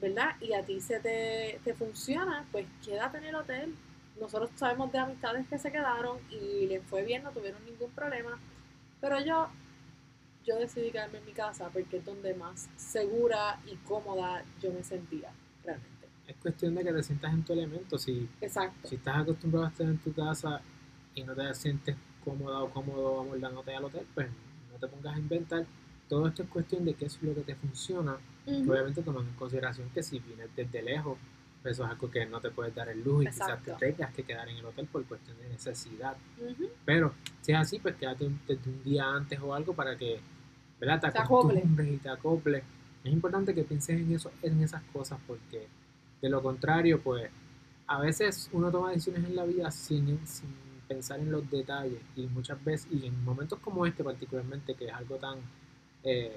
[0.00, 0.36] ¿verdad?
[0.40, 3.74] Y a ti se te, te funciona, pues quédate en el hotel.
[4.20, 8.38] Nosotros sabemos de amistades que se quedaron y les fue bien, no tuvieron ningún problema.
[9.00, 9.48] Pero yo,
[10.44, 14.82] yo decidí quedarme en mi casa porque es donde más segura y cómoda yo me
[14.82, 15.30] sentía.
[16.26, 17.98] Es cuestión de que te sientas en tu elemento.
[17.98, 18.88] Si, Exacto.
[18.88, 20.60] si estás acostumbrado a estar en tu casa
[21.14, 24.26] y no te sientes cómoda o cómodo amoldándote al hotel, pues
[24.72, 25.64] no te pongas a inventar.
[26.08, 28.70] Todo esto es cuestión de qué es lo que te funciona Ujú.
[28.70, 31.18] Obviamente tomando en consideración que si vienes desde lejos,
[31.62, 33.76] pues eso es algo que no te puedes dar el lujo y quizás te Exacto.
[33.80, 36.16] tengas que quedar en el hotel por cuestión de necesidad.
[36.40, 36.68] Ujú.
[36.84, 40.20] Pero si es así, pues quédate un- desde un día antes o algo para que
[40.78, 41.00] ¿verdad?
[41.00, 42.62] te acostumbres y te acoples.
[43.02, 45.66] Es importante que pienses en eso, en esas cosas, porque
[46.26, 47.30] de lo contrario, pues
[47.86, 50.48] a veces uno toma decisiones en la vida sin, sin
[50.88, 54.92] pensar en los detalles y muchas veces, y en momentos como este particularmente, que es
[54.92, 55.38] algo tan,
[56.02, 56.36] eh,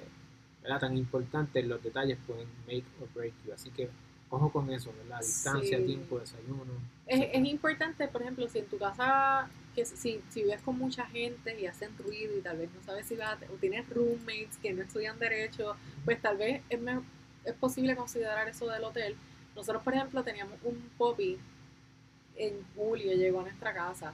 [0.62, 0.80] ¿verdad?
[0.82, 3.52] tan importante, los detalles pueden make or break you.
[3.54, 3.90] Así que
[4.30, 5.22] ojo con eso, ¿verdad?
[5.22, 5.86] Distancia, Sí.
[5.86, 6.74] tiempo, desayuno.
[7.08, 11.06] Es, es importante, por ejemplo, si en tu casa, que si, si vives con mucha
[11.08, 14.72] gente y hacen ruido y tal vez no sabes si vas o tienes roommates que
[14.72, 15.76] no estudian derecho,
[16.06, 16.80] pues tal vez es,
[17.46, 19.16] es posible considerar eso del hotel.
[19.56, 21.38] Nosotros, por ejemplo, teníamos un poppy
[22.36, 24.14] en julio, llegó a nuestra casa.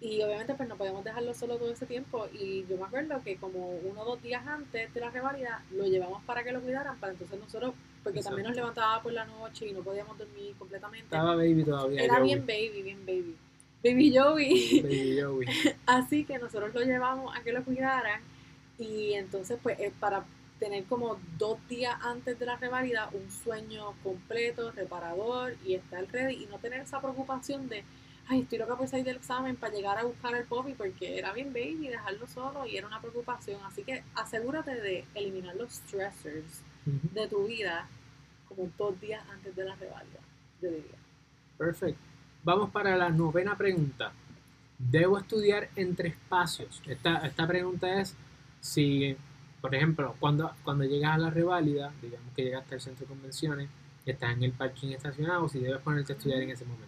[0.00, 3.36] Y obviamente pues no podíamos dejarlo solo todo ese tiempo y yo me acuerdo que
[3.36, 7.00] como uno o dos días antes de la revalida lo llevamos para que lo cuidaran,
[7.00, 11.06] para entonces nosotros, porque también nos levantaba por la noche y no podíamos dormir completamente.
[11.06, 12.04] Estaba baby todavía.
[12.04, 12.28] Era Joey.
[12.28, 13.36] bien baby, bien baby.
[13.82, 14.82] Baby Joey.
[14.82, 15.48] Baby Joey.
[15.86, 18.20] Así que nosotros lo llevamos a que lo cuidaran
[18.78, 20.24] y entonces pues eh, para
[20.58, 26.44] tener como dos días antes de la revalida un sueño completo, reparador y estar ready
[26.44, 27.84] y no tener esa preocupación de
[28.28, 31.32] ay estoy loca por salir del examen para llegar a buscar el poppy porque era
[31.32, 35.72] bien baby y dejarlo solo y era una preocupación así que asegúrate de eliminar los
[35.72, 37.88] stressors de tu vida
[38.48, 40.20] como dos días antes de la revalida
[40.60, 40.98] yo diría
[41.58, 42.00] Perfecto.
[42.44, 44.12] Vamos para la novena pregunta.
[44.78, 46.80] ¿Debo estudiar entre espacios?
[46.86, 48.14] Esta, esta pregunta es
[48.60, 49.16] si,
[49.60, 53.68] por ejemplo, cuando, cuando llegas a la reválida, digamos que llegaste al centro de convenciones,
[54.06, 56.86] estás en el parking estacionado, si debes ponerte a estudiar en ese momento.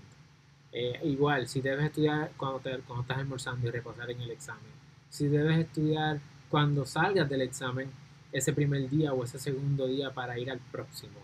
[0.72, 4.70] Eh, igual, si debes estudiar cuando, te- cuando estás almorzando y reposar en el examen.
[5.09, 7.90] Si debes estudiar cuando salgas del examen,
[8.33, 11.18] ese primer día o ese segundo día para ir al próximo.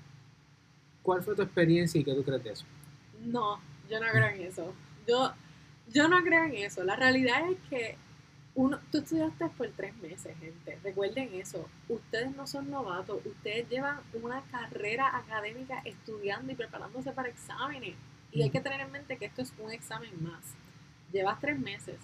[1.03, 2.65] ¿Cuál fue tu experiencia y qué tú crees de eso?
[3.25, 4.75] No, yo no creo en eso.
[5.07, 5.33] Yo,
[5.93, 6.83] yo no creo en eso.
[6.83, 7.97] La realidad es que
[8.57, 10.79] uno, tú estudiaste por tres meses, gente.
[10.83, 11.69] Recuerden eso.
[11.89, 13.21] Ustedes no son novatos.
[13.25, 17.95] Ustedes llevan una carrera académica estudiando y preparándose para exámenes.
[18.33, 20.43] Y hay que tener en mente que esto es un examen más.
[21.13, 21.97] Llevas tres meses.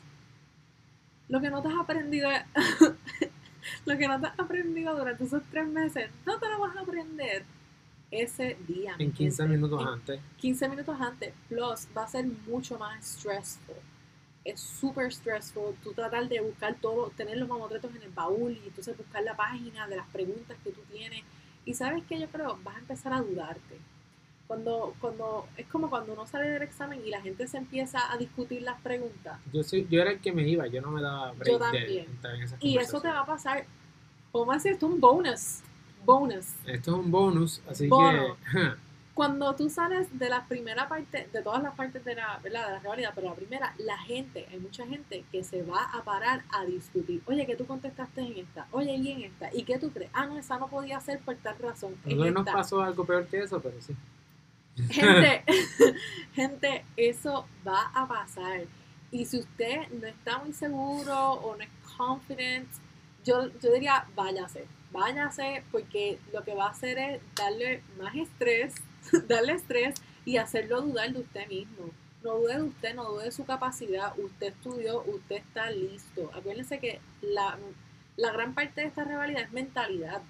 [1.28, 2.28] Lo que no te has aprendido,
[3.86, 6.80] lo que no te has aprendido durante esos tres meses, no te lo vas a
[6.80, 7.44] aprender
[8.10, 8.94] ese día.
[8.98, 9.56] En 15 gente.
[9.56, 10.20] minutos En- antes.
[10.38, 13.76] 15 minutos antes, plus va a ser mucho más stressful.
[14.44, 18.68] Es súper stressful tú tratar de buscar todo, tener los mamotretos en el baúl y
[18.68, 21.22] entonces buscar la página de las preguntas que tú tienes.
[21.64, 23.78] Y sabes que yo creo, vas a empezar a dudarte.
[24.48, 28.16] Cuando, cuando, es como cuando uno sale del examen y la gente se empieza a
[28.18, 29.38] discutir las preguntas.
[29.52, 32.18] Yo, soy, yo era el que me iba, yo no me daba break de también.
[32.22, 33.64] en esas Y eso te va a pasar,
[34.34, 35.60] a decir, esto es un bonus.
[36.04, 36.46] Bonus.
[36.66, 38.36] Esto es un bonus, así Bono.
[38.52, 38.76] que
[39.14, 42.66] cuando tú sales de la primera parte, de todas las partes de la, ¿verdad?
[42.66, 46.02] de la realidad, pero la primera, la gente, hay mucha gente que se va a
[46.02, 47.22] parar a discutir.
[47.26, 50.10] Oye, que tú contestaste en esta, oye, y en esta, ¿y qué tú crees?
[50.14, 51.94] Ah, no, esa no podía ser por tal razón.
[52.04, 53.94] nosotros nos pasó algo peor que eso, pero sí.
[54.88, 55.44] Gente,
[56.34, 58.62] gente, eso va a pasar.
[59.10, 62.68] Y si usted no está muy seguro o no es confident,
[63.24, 68.74] yo, yo diría váyase, váyase porque lo que va a hacer es darle más estrés,
[69.28, 71.90] darle estrés y hacerlo dudar de usted mismo.
[72.22, 76.30] No dude de usted, no dude de su capacidad, usted estudió, usted está listo.
[76.34, 77.58] Acuérdense que la,
[78.16, 80.22] la gran parte de esta rivalidad es mentalidad,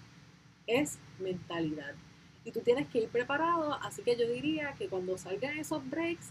[0.66, 1.94] es mentalidad.
[2.44, 6.30] Y tú tienes que ir preparado, así que yo diría que cuando salgan esos breaks,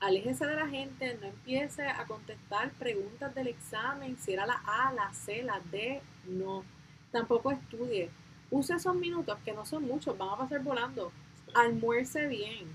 [0.00, 4.92] aléjese de la gente, no empiece a contestar preguntas del examen, si era la A,
[4.92, 6.64] la C, la D, no.
[7.12, 8.08] Tampoco estudie.
[8.50, 11.12] Use esos minutos, que no son muchos, van a pasar volando.
[11.54, 12.66] Almuerce bien,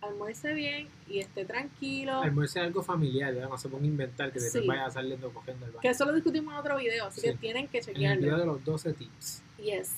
[0.00, 2.20] almuerce bien y esté tranquilo.
[2.22, 3.48] Almuerce algo familiar, ¿verdad?
[3.48, 4.68] no se ponga a inventar que después Sí.
[4.68, 5.80] vaya saliendo cogiendo el baño.
[5.80, 8.22] Que eso lo discutimos en otro video, así que tienen que En el chequearlo.
[8.22, 9.42] video de los 12 tips.
[9.62, 9.92] Yes.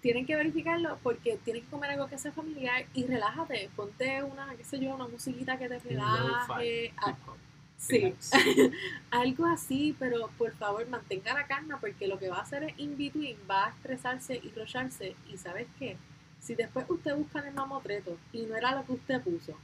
[0.00, 3.68] Tienen que verificarlo porque tienes que comer algo que sea familiar y relájate.
[3.74, 6.28] Ponte una, qué sé yo, una musiquita que te relaje.
[6.28, 7.36] lo-fi, a- hip hop,
[7.80, 8.12] Sí,
[9.12, 12.74] algo así, pero por favor mantenga la calma porque lo que va a hacer es
[12.78, 15.14] in between, va a estresarse y rocharse.
[15.32, 15.96] Y sabes qué,
[16.40, 19.54] si después usted busca en el mamotreto y no era lo que usted puso,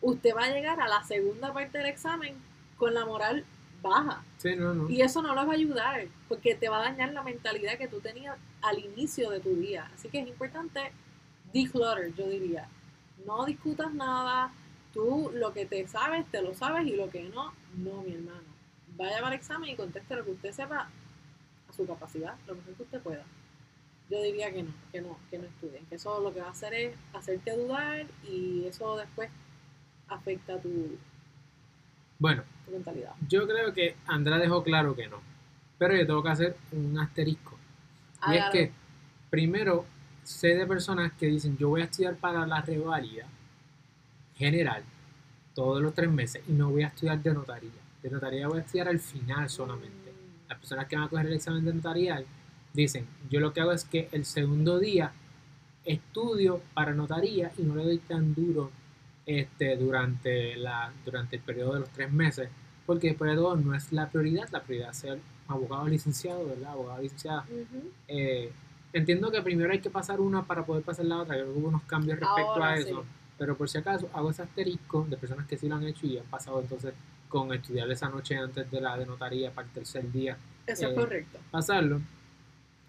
[0.00, 2.34] usted va a llegar a la segunda parte del examen
[2.76, 3.44] con la moral
[3.82, 4.24] baja.
[4.38, 4.88] Sí, no, no.
[4.88, 7.88] Y eso no lo va a ayudar, porque te va a dañar la mentalidad que
[7.88, 9.90] tú tenías al inicio de tu día.
[9.94, 10.80] Así que es importante
[11.52, 12.68] declutter, yo diría.
[13.26, 14.52] No discutas nada,
[14.92, 18.54] tú lo que te sabes, te lo sabes, y lo que no, no, mi hermano.
[18.96, 20.88] Vaya para el examen y conteste lo que usted sepa
[21.68, 23.24] a su capacidad, lo mejor que usted pueda.
[24.10, 26.50] Yo diría que no, que no, que no estudien, que eso lo que va a
[26.50, 29.30] hacer es hacerte dudar y eso después
[30.08, 30.98] afecta tu,
[32.18, 33.12] Bueno, tu mentalidad.
[33.28, 35.20] yo creo que Andrea dejó claro que no.
[35.78, 37.58] Pero yo tengo que hacer un asterisco.
[38.28, 38.52] Y es Hágalo.
[38.52, 38.72] que,
[39.30, 39.84] primero,
[40.22, 43.26] sé de personas que dicen, yo voy a estudiar para la revalida
[44.36, 44.82] general
[45.54, 47.70] todos los tres meses y no voy a estudiar de notaría.
[48.02, 50.12] De notaría voy a estudiar al final solamente.
[50.12, 52.24] Mm, Las personas que van a coger el examen de notarial
[52.74, 55.12] dicen, yo lo que hago es que el segundo día
[55.84, 58.70] estudio para notaría y no le doy tan duro
[59.26, 62.48] este, durante, la, durante el periodo de los tres meses,
[62.84, 65.18] porque después de todo no es la prioridad, la prioridad es ser
[65.48, 66.72] abogado licenciado, ¿verdad?
[66.72, 67.42] Abogado licenciada.
[67.44, 67.90] ujú.
[68.08, 68.50] Eh,
[68.92, 71.82] entiendo que primero hay que pasar una para poder pasar la otra, que hubo unos
[71.84, 72.82] cambios respecto Ahora a sí.
[72.88, 73.04] eso,
[73.38, 76.18] pero por si acaso hago ese asterisco de personas que sí lo han hecho y
[76.18, 76.92] han pasado entonces
[77.28, 80.88] con estudiar esa noche antes de la de notaría para el tercer día Eso Eh,
[80.90, 81.38] es correcto.
[81.50, 82.00] pasarlo.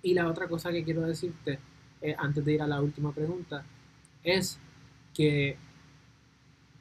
[0.06, 1.58] Y la otra cosa que quiero decirte,
[2.02, 3.64] eh, antes de ir a la última pregunta,
[4.24, 4.60] es
[5.14, 5.58] que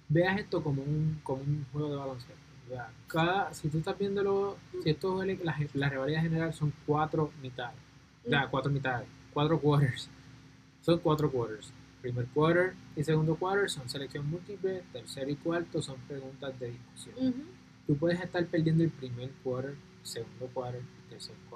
[0.08, 2.34] veas esto como un, como un juego de baloncesto.
[3.06, 7.76] Cada, si tú estás viéndolo, si esto es la, la rivalidad general son cuatro mitades,
[8.26, 8.50] Mm.
[8.50, 10.08] cuatro mitades, cuatro quarters.
[10.82, 11.72] Son cuatro quarters.
[12.00, 17.34] Primer quarter y segundo quarter son selección múltiple, tercer y cuarto son preguntas de discusión
[17.86, 21.53] tú puedes estar perdiendo el primer quarter, segundo quarter, tercer quarter.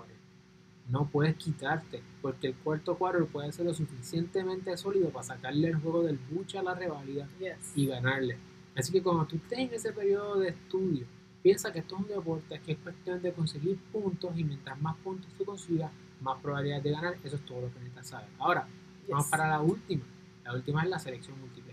[0.88, 5.76] No puedes quitarte, porque el cuarto quarter puede ser lo suficientemente sólido para sacarle el
[5.76, 7.72] juego del bucha a la reválida Yes.
[7.76, 8.38] y ganarle.
[8.74, 11.04] Así que cuando tú estés en ese periodo de estudio,
[11.42, 14.96] piensa que esto es un deporte, que es cuestión de conseguir puntos y mientras más
[14.98, 17.16] puntos tú consigas, más probabilidades de ganar.
[17.22, 18.28] Eso es todo lo que necesitas saber.
[18.38, 18.66] Ahora,
[19.10, 20.04] Vamos para la última.
[20.44, 21.72] La última es la selección múltiple.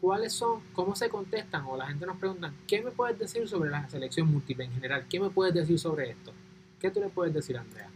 [0.00, 1.64] ¿Cuáles son, cómo se contestan?
[1.66, 5.04] O la gente nos pregunta, ¿qué me puedes decir sobre la selección múltiple en general?
[5.08, 6.32] ¿Qué me puedes decir sobre esto?
[6.78, 7.90] ¿Qué tú le puedes decir, Andrea?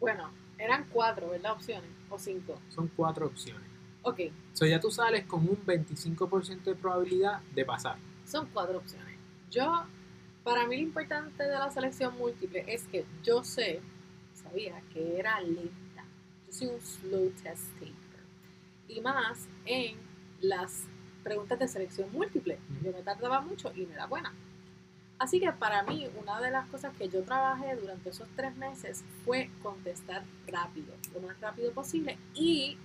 [0.00, 1.52] Bueno, eran cuatro, ¿verdad?
[1.52, 1.90] Opciones.
[2.10, 2.58] O cinco.
[2.68, 3.68] Son cuatro opciones.
[4.02, 4.20] Ok,
[4.54, 7.96] So, ya tú sales con un 25% de probabilidad de pasar.
[8.26, 9.16] son cuatro opciones.
[9.50, 9.84] Yo,
[10.44, 13.80] para mí lo importante de la selección múltiple es que yo sé,
[14.34, 16.04] sabía que era lenta.
[16.46, 17.94] Yo soy un slow test taker.
[18.88, 19.96] Y más en
[20.40, 20.84] las
[21.22, 22.58] preguntas de selección múltiple.
[22.82, 24.32] Yo me tardaba mucho y me da buena.
[25.18, 29.04] Así que para mí, una de las cosas que yo trabajé durante esos tres meses
[29.24, 32.16] fue contestar rápido, lo más rápido posible.
[32.34, 32.78] Y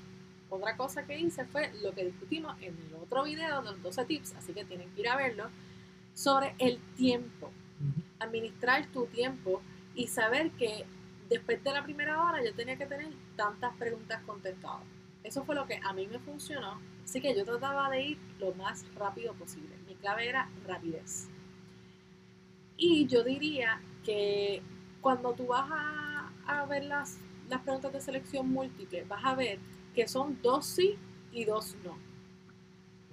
[0.49, 4.05] otra cosa que hice fue lo que discutimos en el otro video de los 12
[4.05, 5.49] tips, así que tienen que ir a verlo,
[6.15, 7.51] sobre el tiempo.
[8.19, 9.61] Administrar tu tiempo
[9.93, 10.86] y saber que
[11.29, 14.84] después de la primera hora yo tenía que tener tantas preguntas contestadas.
[15.23, 16.79] Eso fue lo que a mí me funcionó.
[17.03, 19.75] Así que yo trataba de ir lo más rápido posible.
[19.88, 21.29] Mi clave era rapidez.
[22.86, 24.61] Y yo diría que
[24.99, 27.17] cuando tú vas a, a ver las,
[27.49, 29.57] las preguntas de selección múltiple, vas a ver
[29.95, 30.97] que son dos sí
[31.31, 31.97] y dos no.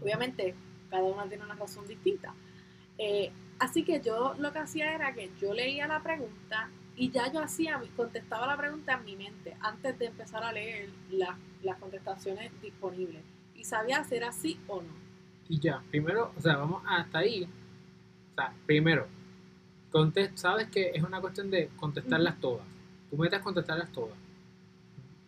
[0.02, 0.56] Obviamente,
[0.90, 2.34] cada una tiene una razón distinta.
[2.98, 7.32] Eh, así que yo lo que hacía era que yo leía la pregunta y ya
[7.32, 11.78] yo hacía, contestaba la pregunta en mi mente antes de empezar a leer la- las
[11.78, 13.22] contestaciones disponibles.
[13.54, 14.92] Y sabía si era sí o no.
[15.48, 17.44] Y ya, primero, o sea, vamos hasta ahí.
[17.44, 19.06] O sea, primero,
[19.91, 22.66] contest- sabes que es una cuestión de contestarlas todas.
[23.11, 24.16] Tú metes contestarlas todas.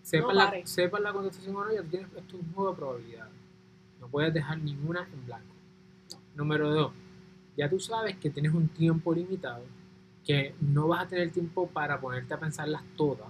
[0.02, 3.32] Sepas, No la, sepas la contestación o no, ya tienes, es un juego de probabilidades.
[4.00, 5.54] No puedes dejar ninguna en blanco.
[6.34, 6.92] Número dos,
[7.56, 9.64] ya tú sabes que tienes un tiempo limitado,
[10.24, 13.28] que no vas a tener tiempo para ponerte a pensarlas todas,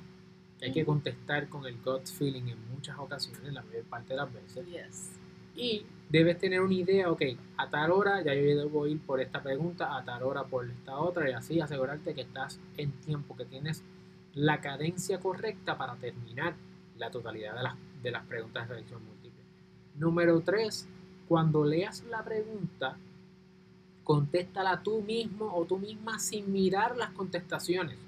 [0.58, 4.16] que hay que contestar con el gut feeling en muchas ocasiones, la mayor parte de
[4.16, 4.66] las veces.
[4.66, 5.10] Yes.
[5.54, 7.22] Y debes tener una idea, ok,
[7.56, 10.98] a tal hora ya yo debo ir por esta pregunta, a tal hora por esta
[10.98, 13.82] otra, y así asegurarte que estás en tiempo, que tienes
[14.34, 16.54] la cadencia correcta para terminar
[16.98, 19.42] la totalidad de las, de las preguntas de selección múltiple.
[19.96, 20.88] Número 3,
[21.28, 22.96] cuando leas la pregunta,
[24.04, 27.98] contéstala tú mismo o tú misma sin mirar las contestaciones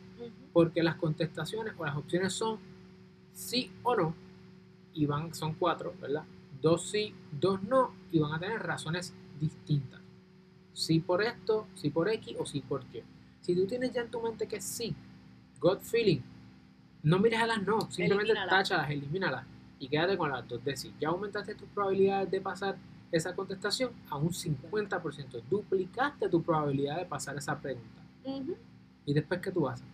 [0.55, 2.59] porque las contestaciones o las opciones son
[3.35, 4.15] sí o no,
[4.95, 6.23] y van, son cuatro, ¿verdad?
[6.65, 10.01] Dos sí, dos no, y van a tener razones distintas.
[10.73, 13.03] Sí por esto, sí por X o sí por Y.
[13.43, 14.97] Si tú tienes ya en tu mente que sí,
[15.61, 16.21] gut feeling,
[17.03, 18.49] no mires a las no, simplemente Elimínalas.
[18.51, 19.45] táchalas, elimínalas
[19.79, 20.95] y quédate con las dos de sí.
[20.99, 22.77] Ya aumentaste tus probabilidades de pasar
[23.13, 25.43] esa contestación a un 50%.
[25.51, 28.01] Duplicaste tu probabilidad de pasar esa pregunta.
[29.05, 29.87] ¿Y después qué tú haces?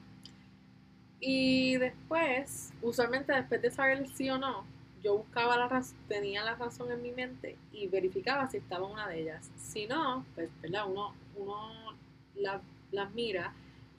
[1.18, 4.64] Y después, usualmente después de saber el sí o no,
[5.02, 9.08] yo buscaba la razón, tenía la razón en mi mente y verificaba si estaba una
[9.08, 9.50] de ellas.
[9.56, 10.84] Si no, pues, ¿verdad?
[10.88, 11.56] Uno, uno
[12.36, 12.60] la-
[12.92, 13.52] las mira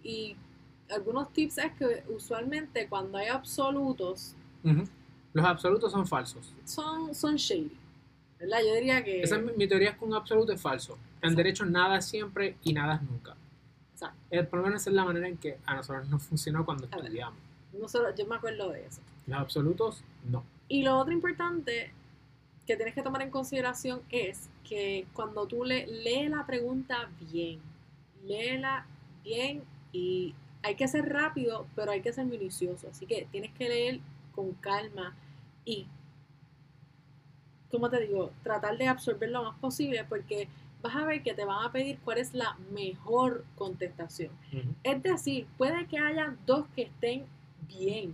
[0.04, 0.36] y
[0.89, 4.84] algunos tips es que usualmente cuando hay absolutos, Ujú.
[5.34, 6.54] Los absolutos son falsos.
[6.66, 7.72] son, son shady.
[8.39, 8.58] ¿Verdad?
[8.68, 9.22] Yo diría que.
[9.24, 10.93] Esa es mi, mi teoría es que un absoluto es falso.
[10.93, 10.99] En
[11.30, 11.36] Exacto.
[11.38, 13.36] derecho nada es siempre y nada es nunca.
[13.93, 14.18] Exacto.
[14.30, 16.99] El problema es la manera en que a nosotros nos funcionó cuando A ver.
[17.06, 17.39] estudiamos.
[17.74, 18.99] Nosotros, yo me acuerdo de eso.
[19.28, 20.43] Los absolutos, no.
[20.72, 21.91] Y lo otro importante
[22.65, 27.59] que tienes que tomar en consideración es que cuando tú le, lee la pregunta bien,
[28.26, 28.86] léela
[29.22, 32.88] bien y hay que ser rápido, pero hay que ser minucioso.
[32.89, 33.99] Así que tienes que leer
[34.34, 35.13] con calma
[35.65, 35.88] y,
[37.69, 40.47] como te digo, tratar de absorber lo más posible porque
[40.82, 44.32] vas a ver que te van a pedir cuál es la mejor contestación.
[44.84, 47.26] Es decir, puede que haya dos que estén
[47.67, 48.13] bien,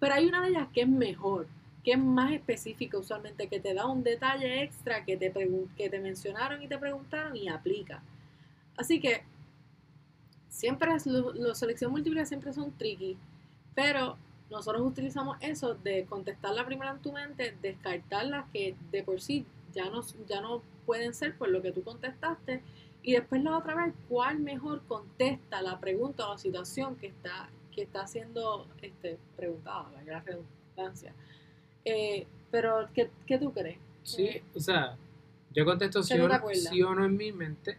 [0.00, 1.46] pero hay una de ellas que es mejor,
[1.84, 5.32] que es más específica usualmente, que te da un detalle extra que te,
[5.76, 8.02] que te mencionaron y te preguntaron y aplica.
[8.76, 9.22] Así que
[10.48, 13.16] siempre es, lo- los selección múltiple siempre son tricky,
[13.74, 14.16] pero
[14.50, 19.20] nosotros utilizamos eso de contestar la primera en tu mente, descartar las que de por
[19.20, 22.62] sí ya no, ya no pueden ser por lo que tú contestaste
[23.02, 27.50] y después la otra vez cuál mejor contesta la pregunta o la situación que está
[27.70, 31.14] que está siendo este, preguntada, la redundancia.
[31.88, 33.78] Eh, pero, ¿qué, qué tú crees?
[34.02, 34.96] Sí, o sea,
[35.52, 37.78] yo contesto sí ¿Qué o, no, sí o no en mi mente.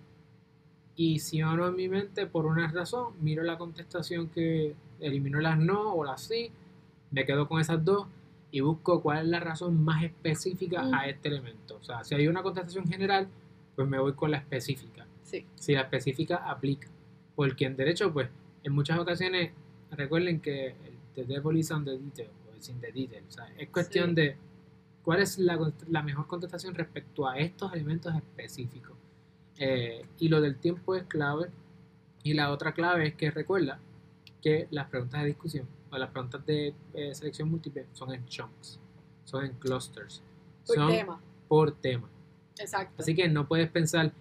[0.96, 5.40] Y sí o no en mi mente, por una razón, miro la contestación que elimino
[5.40, 6.52] las no o las sí,
[7.12, 8.06] me quedo con esas dos
[8.52, 10.94] y busco cuál es la razón más específica Mm.
[10.94, 11.78] a este elemento.
[11.80, 13.28] O sea, si hay una contestación general,
[13.76, 15.06] pues me voy con la específica.
[15.24, 16.88] Sí, Si la específica aplica.
[17.36, 18.28] Porque en derecho, pues,
[18.64, 19.52] en muchas ocasiones,
[19.92, 20.76] recuerden que el
[21.16, 22.30] the devil is on the detail,
[22.60, 23.24] o it's in the detail.
[23.28, 24.16] O sea, es cuestión Sí.
[24.16, 24.38] de
[25.04, 28.96] cuál es la, mejor contestación respecto a estos elementos específicos.
[29.58, 31.50] Eh, y lo del tiempo es clave.
[32.24, 33.80] Y la otra clave es que recuerda
[34.42, 38.80] que las preguntas de discusión o las preguntas de eh, selección múltiple son en chunks,
[39.26, 40.22] son en clusters,
[40.66, 41.22] por son tema.
[41.48, 42.10] por tema.
[42.60, 42.96] Exacto.
[43.00, 44.12] Así que no puedes pensar,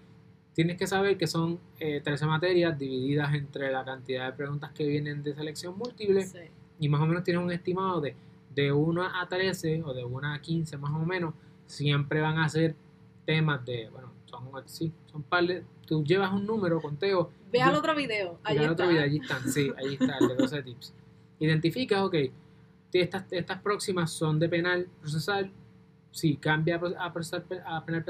[0.54, 4.86] tienes que saber que son eh, 13 materias divididas entre la cantidad de preguntas que
[4.86, 6.38] vienen de selección múltiple Sí.
[6.80, 8.16] y más o menos tienes un estimado de,
[8.54, 11.34] de 1 a 13 o de 1 a 15 más o menos,
[11.66, 12.74] siempre van a ser
[13.26, 17.74] temas de, bueno, son, sí, son par de, tú llevas un número, conteo, Ve al
[17.76, 18.38] otro video.
[18.44, 18.72] Ahí y al está.
[18.74, 20.94] otro video, allí están, sí, allí está el de 12 tips.
[21.40, 22.14] Identificas, ok,
[22.92, 25.50] estas, estas próximas son de penal procesal.
[26.10, 28.04] Si cambia a pro- a, procesal a penal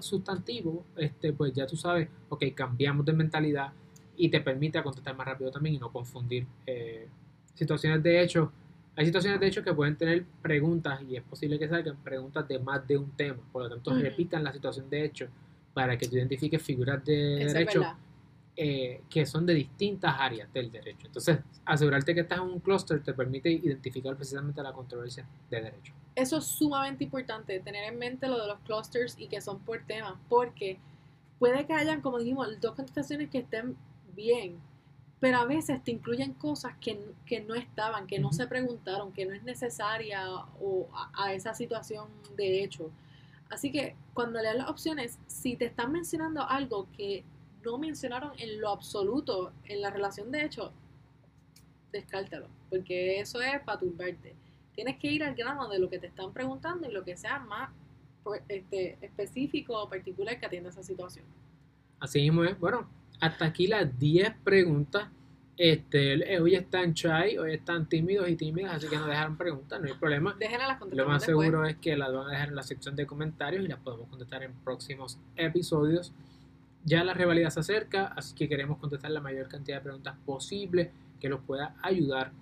[0.00, 3.72] sustantivo, este, pues ya tú sabes, ok, cambiamos de mentalidad
[4.16, 7.08] y te permite contestar más rápido también y no confundir eh,
[7.54, 8.50] situaciones de hecho.
[8.96, 12.58] Hay situaciones de hecho que pueden tener preguntas y es posible que salgan preguntas de
[12.58, 13.42] más de un tema.
[13.52, 15.26] Por lo tanto, repitan la situación de hecho
[15.72, 17.82] para que tú identifiques figuras de derecho
[18.56, 21.08] eh, que son de distintas áreas del derecho.
[21.08, 25.92] Entonces, asegurarte que estás en un clúster te permite identificar precisamente la controversia de derecho.
[26.14, 29.82] Eso es sumamente importante, tener en mente lo de los clusters y que son por
[29.82, 30.78] tema, porque
[31.40, 33.76] puede que hayan, como dijimos, dos contestaciones que estén
[34.14, 34.60] bien,
[35.20, 39.26] pero a veces te incluyen cosas que, que no estaban, que no se preguntaron, que
[39.26, 40.28] no es necesaria
[40.60, 42.90] o a, a esa situación de hecho.
[43.50, 47.24] Así que cuando leas las opciones, si te están mencionando algo que
[47.64, 50.72] no mencionaron en lo absoluto en la relación de hecho,
[51.92, 54.34] descártalo, porque eso es para turbarte.
[54.74, 57.38] Tienes que ir al grano de lo que te están preguntando y lo que sea
[57.38, 57.70] más
[58.22, 61.24] pues, este, específico o particular que atienda esa situación.
[62.00, 62.58] Así mismo es.
[62.58, 62.88] Bueno,
[63.20, 65.08] hasta aquí las 10 preguntas.
[65.56, 69.80] Este, eh, hoy están shy, hoy están tímidos y tímidas, así que no dejaron preguntas,
[69.80, 70.34] no hay problema.
[70.38, 71.46] Déjenlas las Lo más después.
[71.46, 74.08] seguro es que las van a dejar en la sección de comentarios y las podemos
[74.08, 76.12] contestar en próximos episodios.
[76.84, 80.90] Ya la rivalidad se acerca, así que queremos contestar la mayor cantidad de preguntas posible
[81.20, 82.32] que los pueda ayudar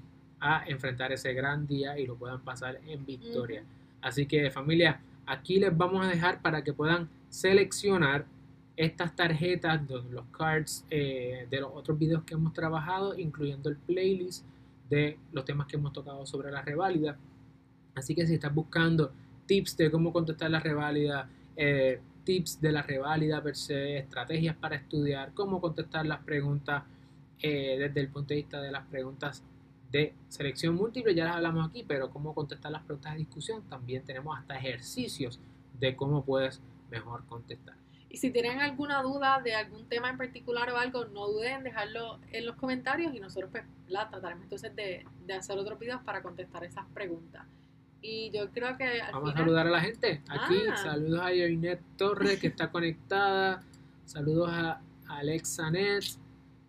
[0.41, 3.62] a enfrentar ese gran día y lo puedan pasar en victoria.
[4.01, 8.27] Así que familia, aquí les vamos a dejar para que puedan seleccionar
[8.77, 14.45] estas tarjetas, los cards eh, de los otros videos que hemos trabajado, incluyendo el playlist
[14.89, 17.16] de los temas que hemos tocado sobre la reválida.
[17.95, 19.12] Así que si estás buscando
[19.47, 24.77] tips de cómo contestar la reválida, eh, tips de la reválida per se, estrategias para
[24.77, 26.85] estudiar, cómo contestar las preguntas
[27.41, 29.43] eh, desde el punto de vista de las preguntas
[29.91, 34.05] de selección múltiple, ya las hablamos aquí, pero cómo contestar las preguntas de discusión, también
[34.05, 35.39] tenemos hasta ejercicios
[35.79, 37.82] de cómo puedes mejor contestar.
[38.13, 41.63] Y si tienen alguna duda de algún tema en particular o algo, no duden en
[41.65, 46.03] dejarlo en los comentarios y nosotros pues, la trataremos entonces de, de hacer otros videos
[46.03, 47.47] para contestar esas preguntas.
[48.03, 50.21] Y yo creo que al Vamos a saludar a la gente.
[50.29, 50.77] Aquí, Ah.
[50.77, 53.63] saludos a Yoinet Torres que está conectada.
[54.05, 56.05] Saludos a Alexa Net.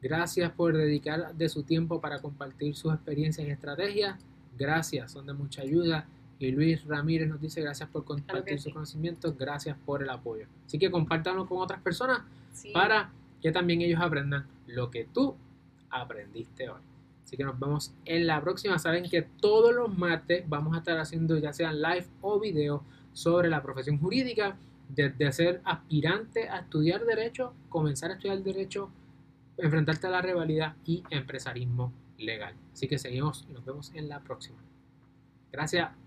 [0.02, 4.18] Gracias por dedicar de su tiempo para compartir sus experiencias y estrategias.
[4.58, 6.08] Gracias, son de mucha ayuda.
[6.40, 8.66] Y Luis Ramírez nos dice gracias por compartir sí.
[8.66, 10.48] sus conocimientos, gracias por el apoyo.
[10.66, 12.22] Así que compártanlo con otras personas
[12.52, 12.72] Sí.
[12.72, 13.12] para
[13.42, 15.36] que también ellos aprendan lo que tú
[15.90, 16.82] aprendiste hoy.
[17.24, 18.78] Así que nos vemos en la próxima.
[18.78, 23.50] Saben que todos los martes vamos a estar haciendo ya sean live o video sobre
[23.50, 24.58] la profesión jurídica,
[24.90, 28.90] desde ser aspirante a estudiar derecho, comenzar a estudiar derecho,
[29.58, 32.54] enfrentarte a la rivalidad y empresarismo legal.
[32.74, 34.58] Así que seguimos y nos vemos en la próxima.
[35.52, 36.03] Gracias.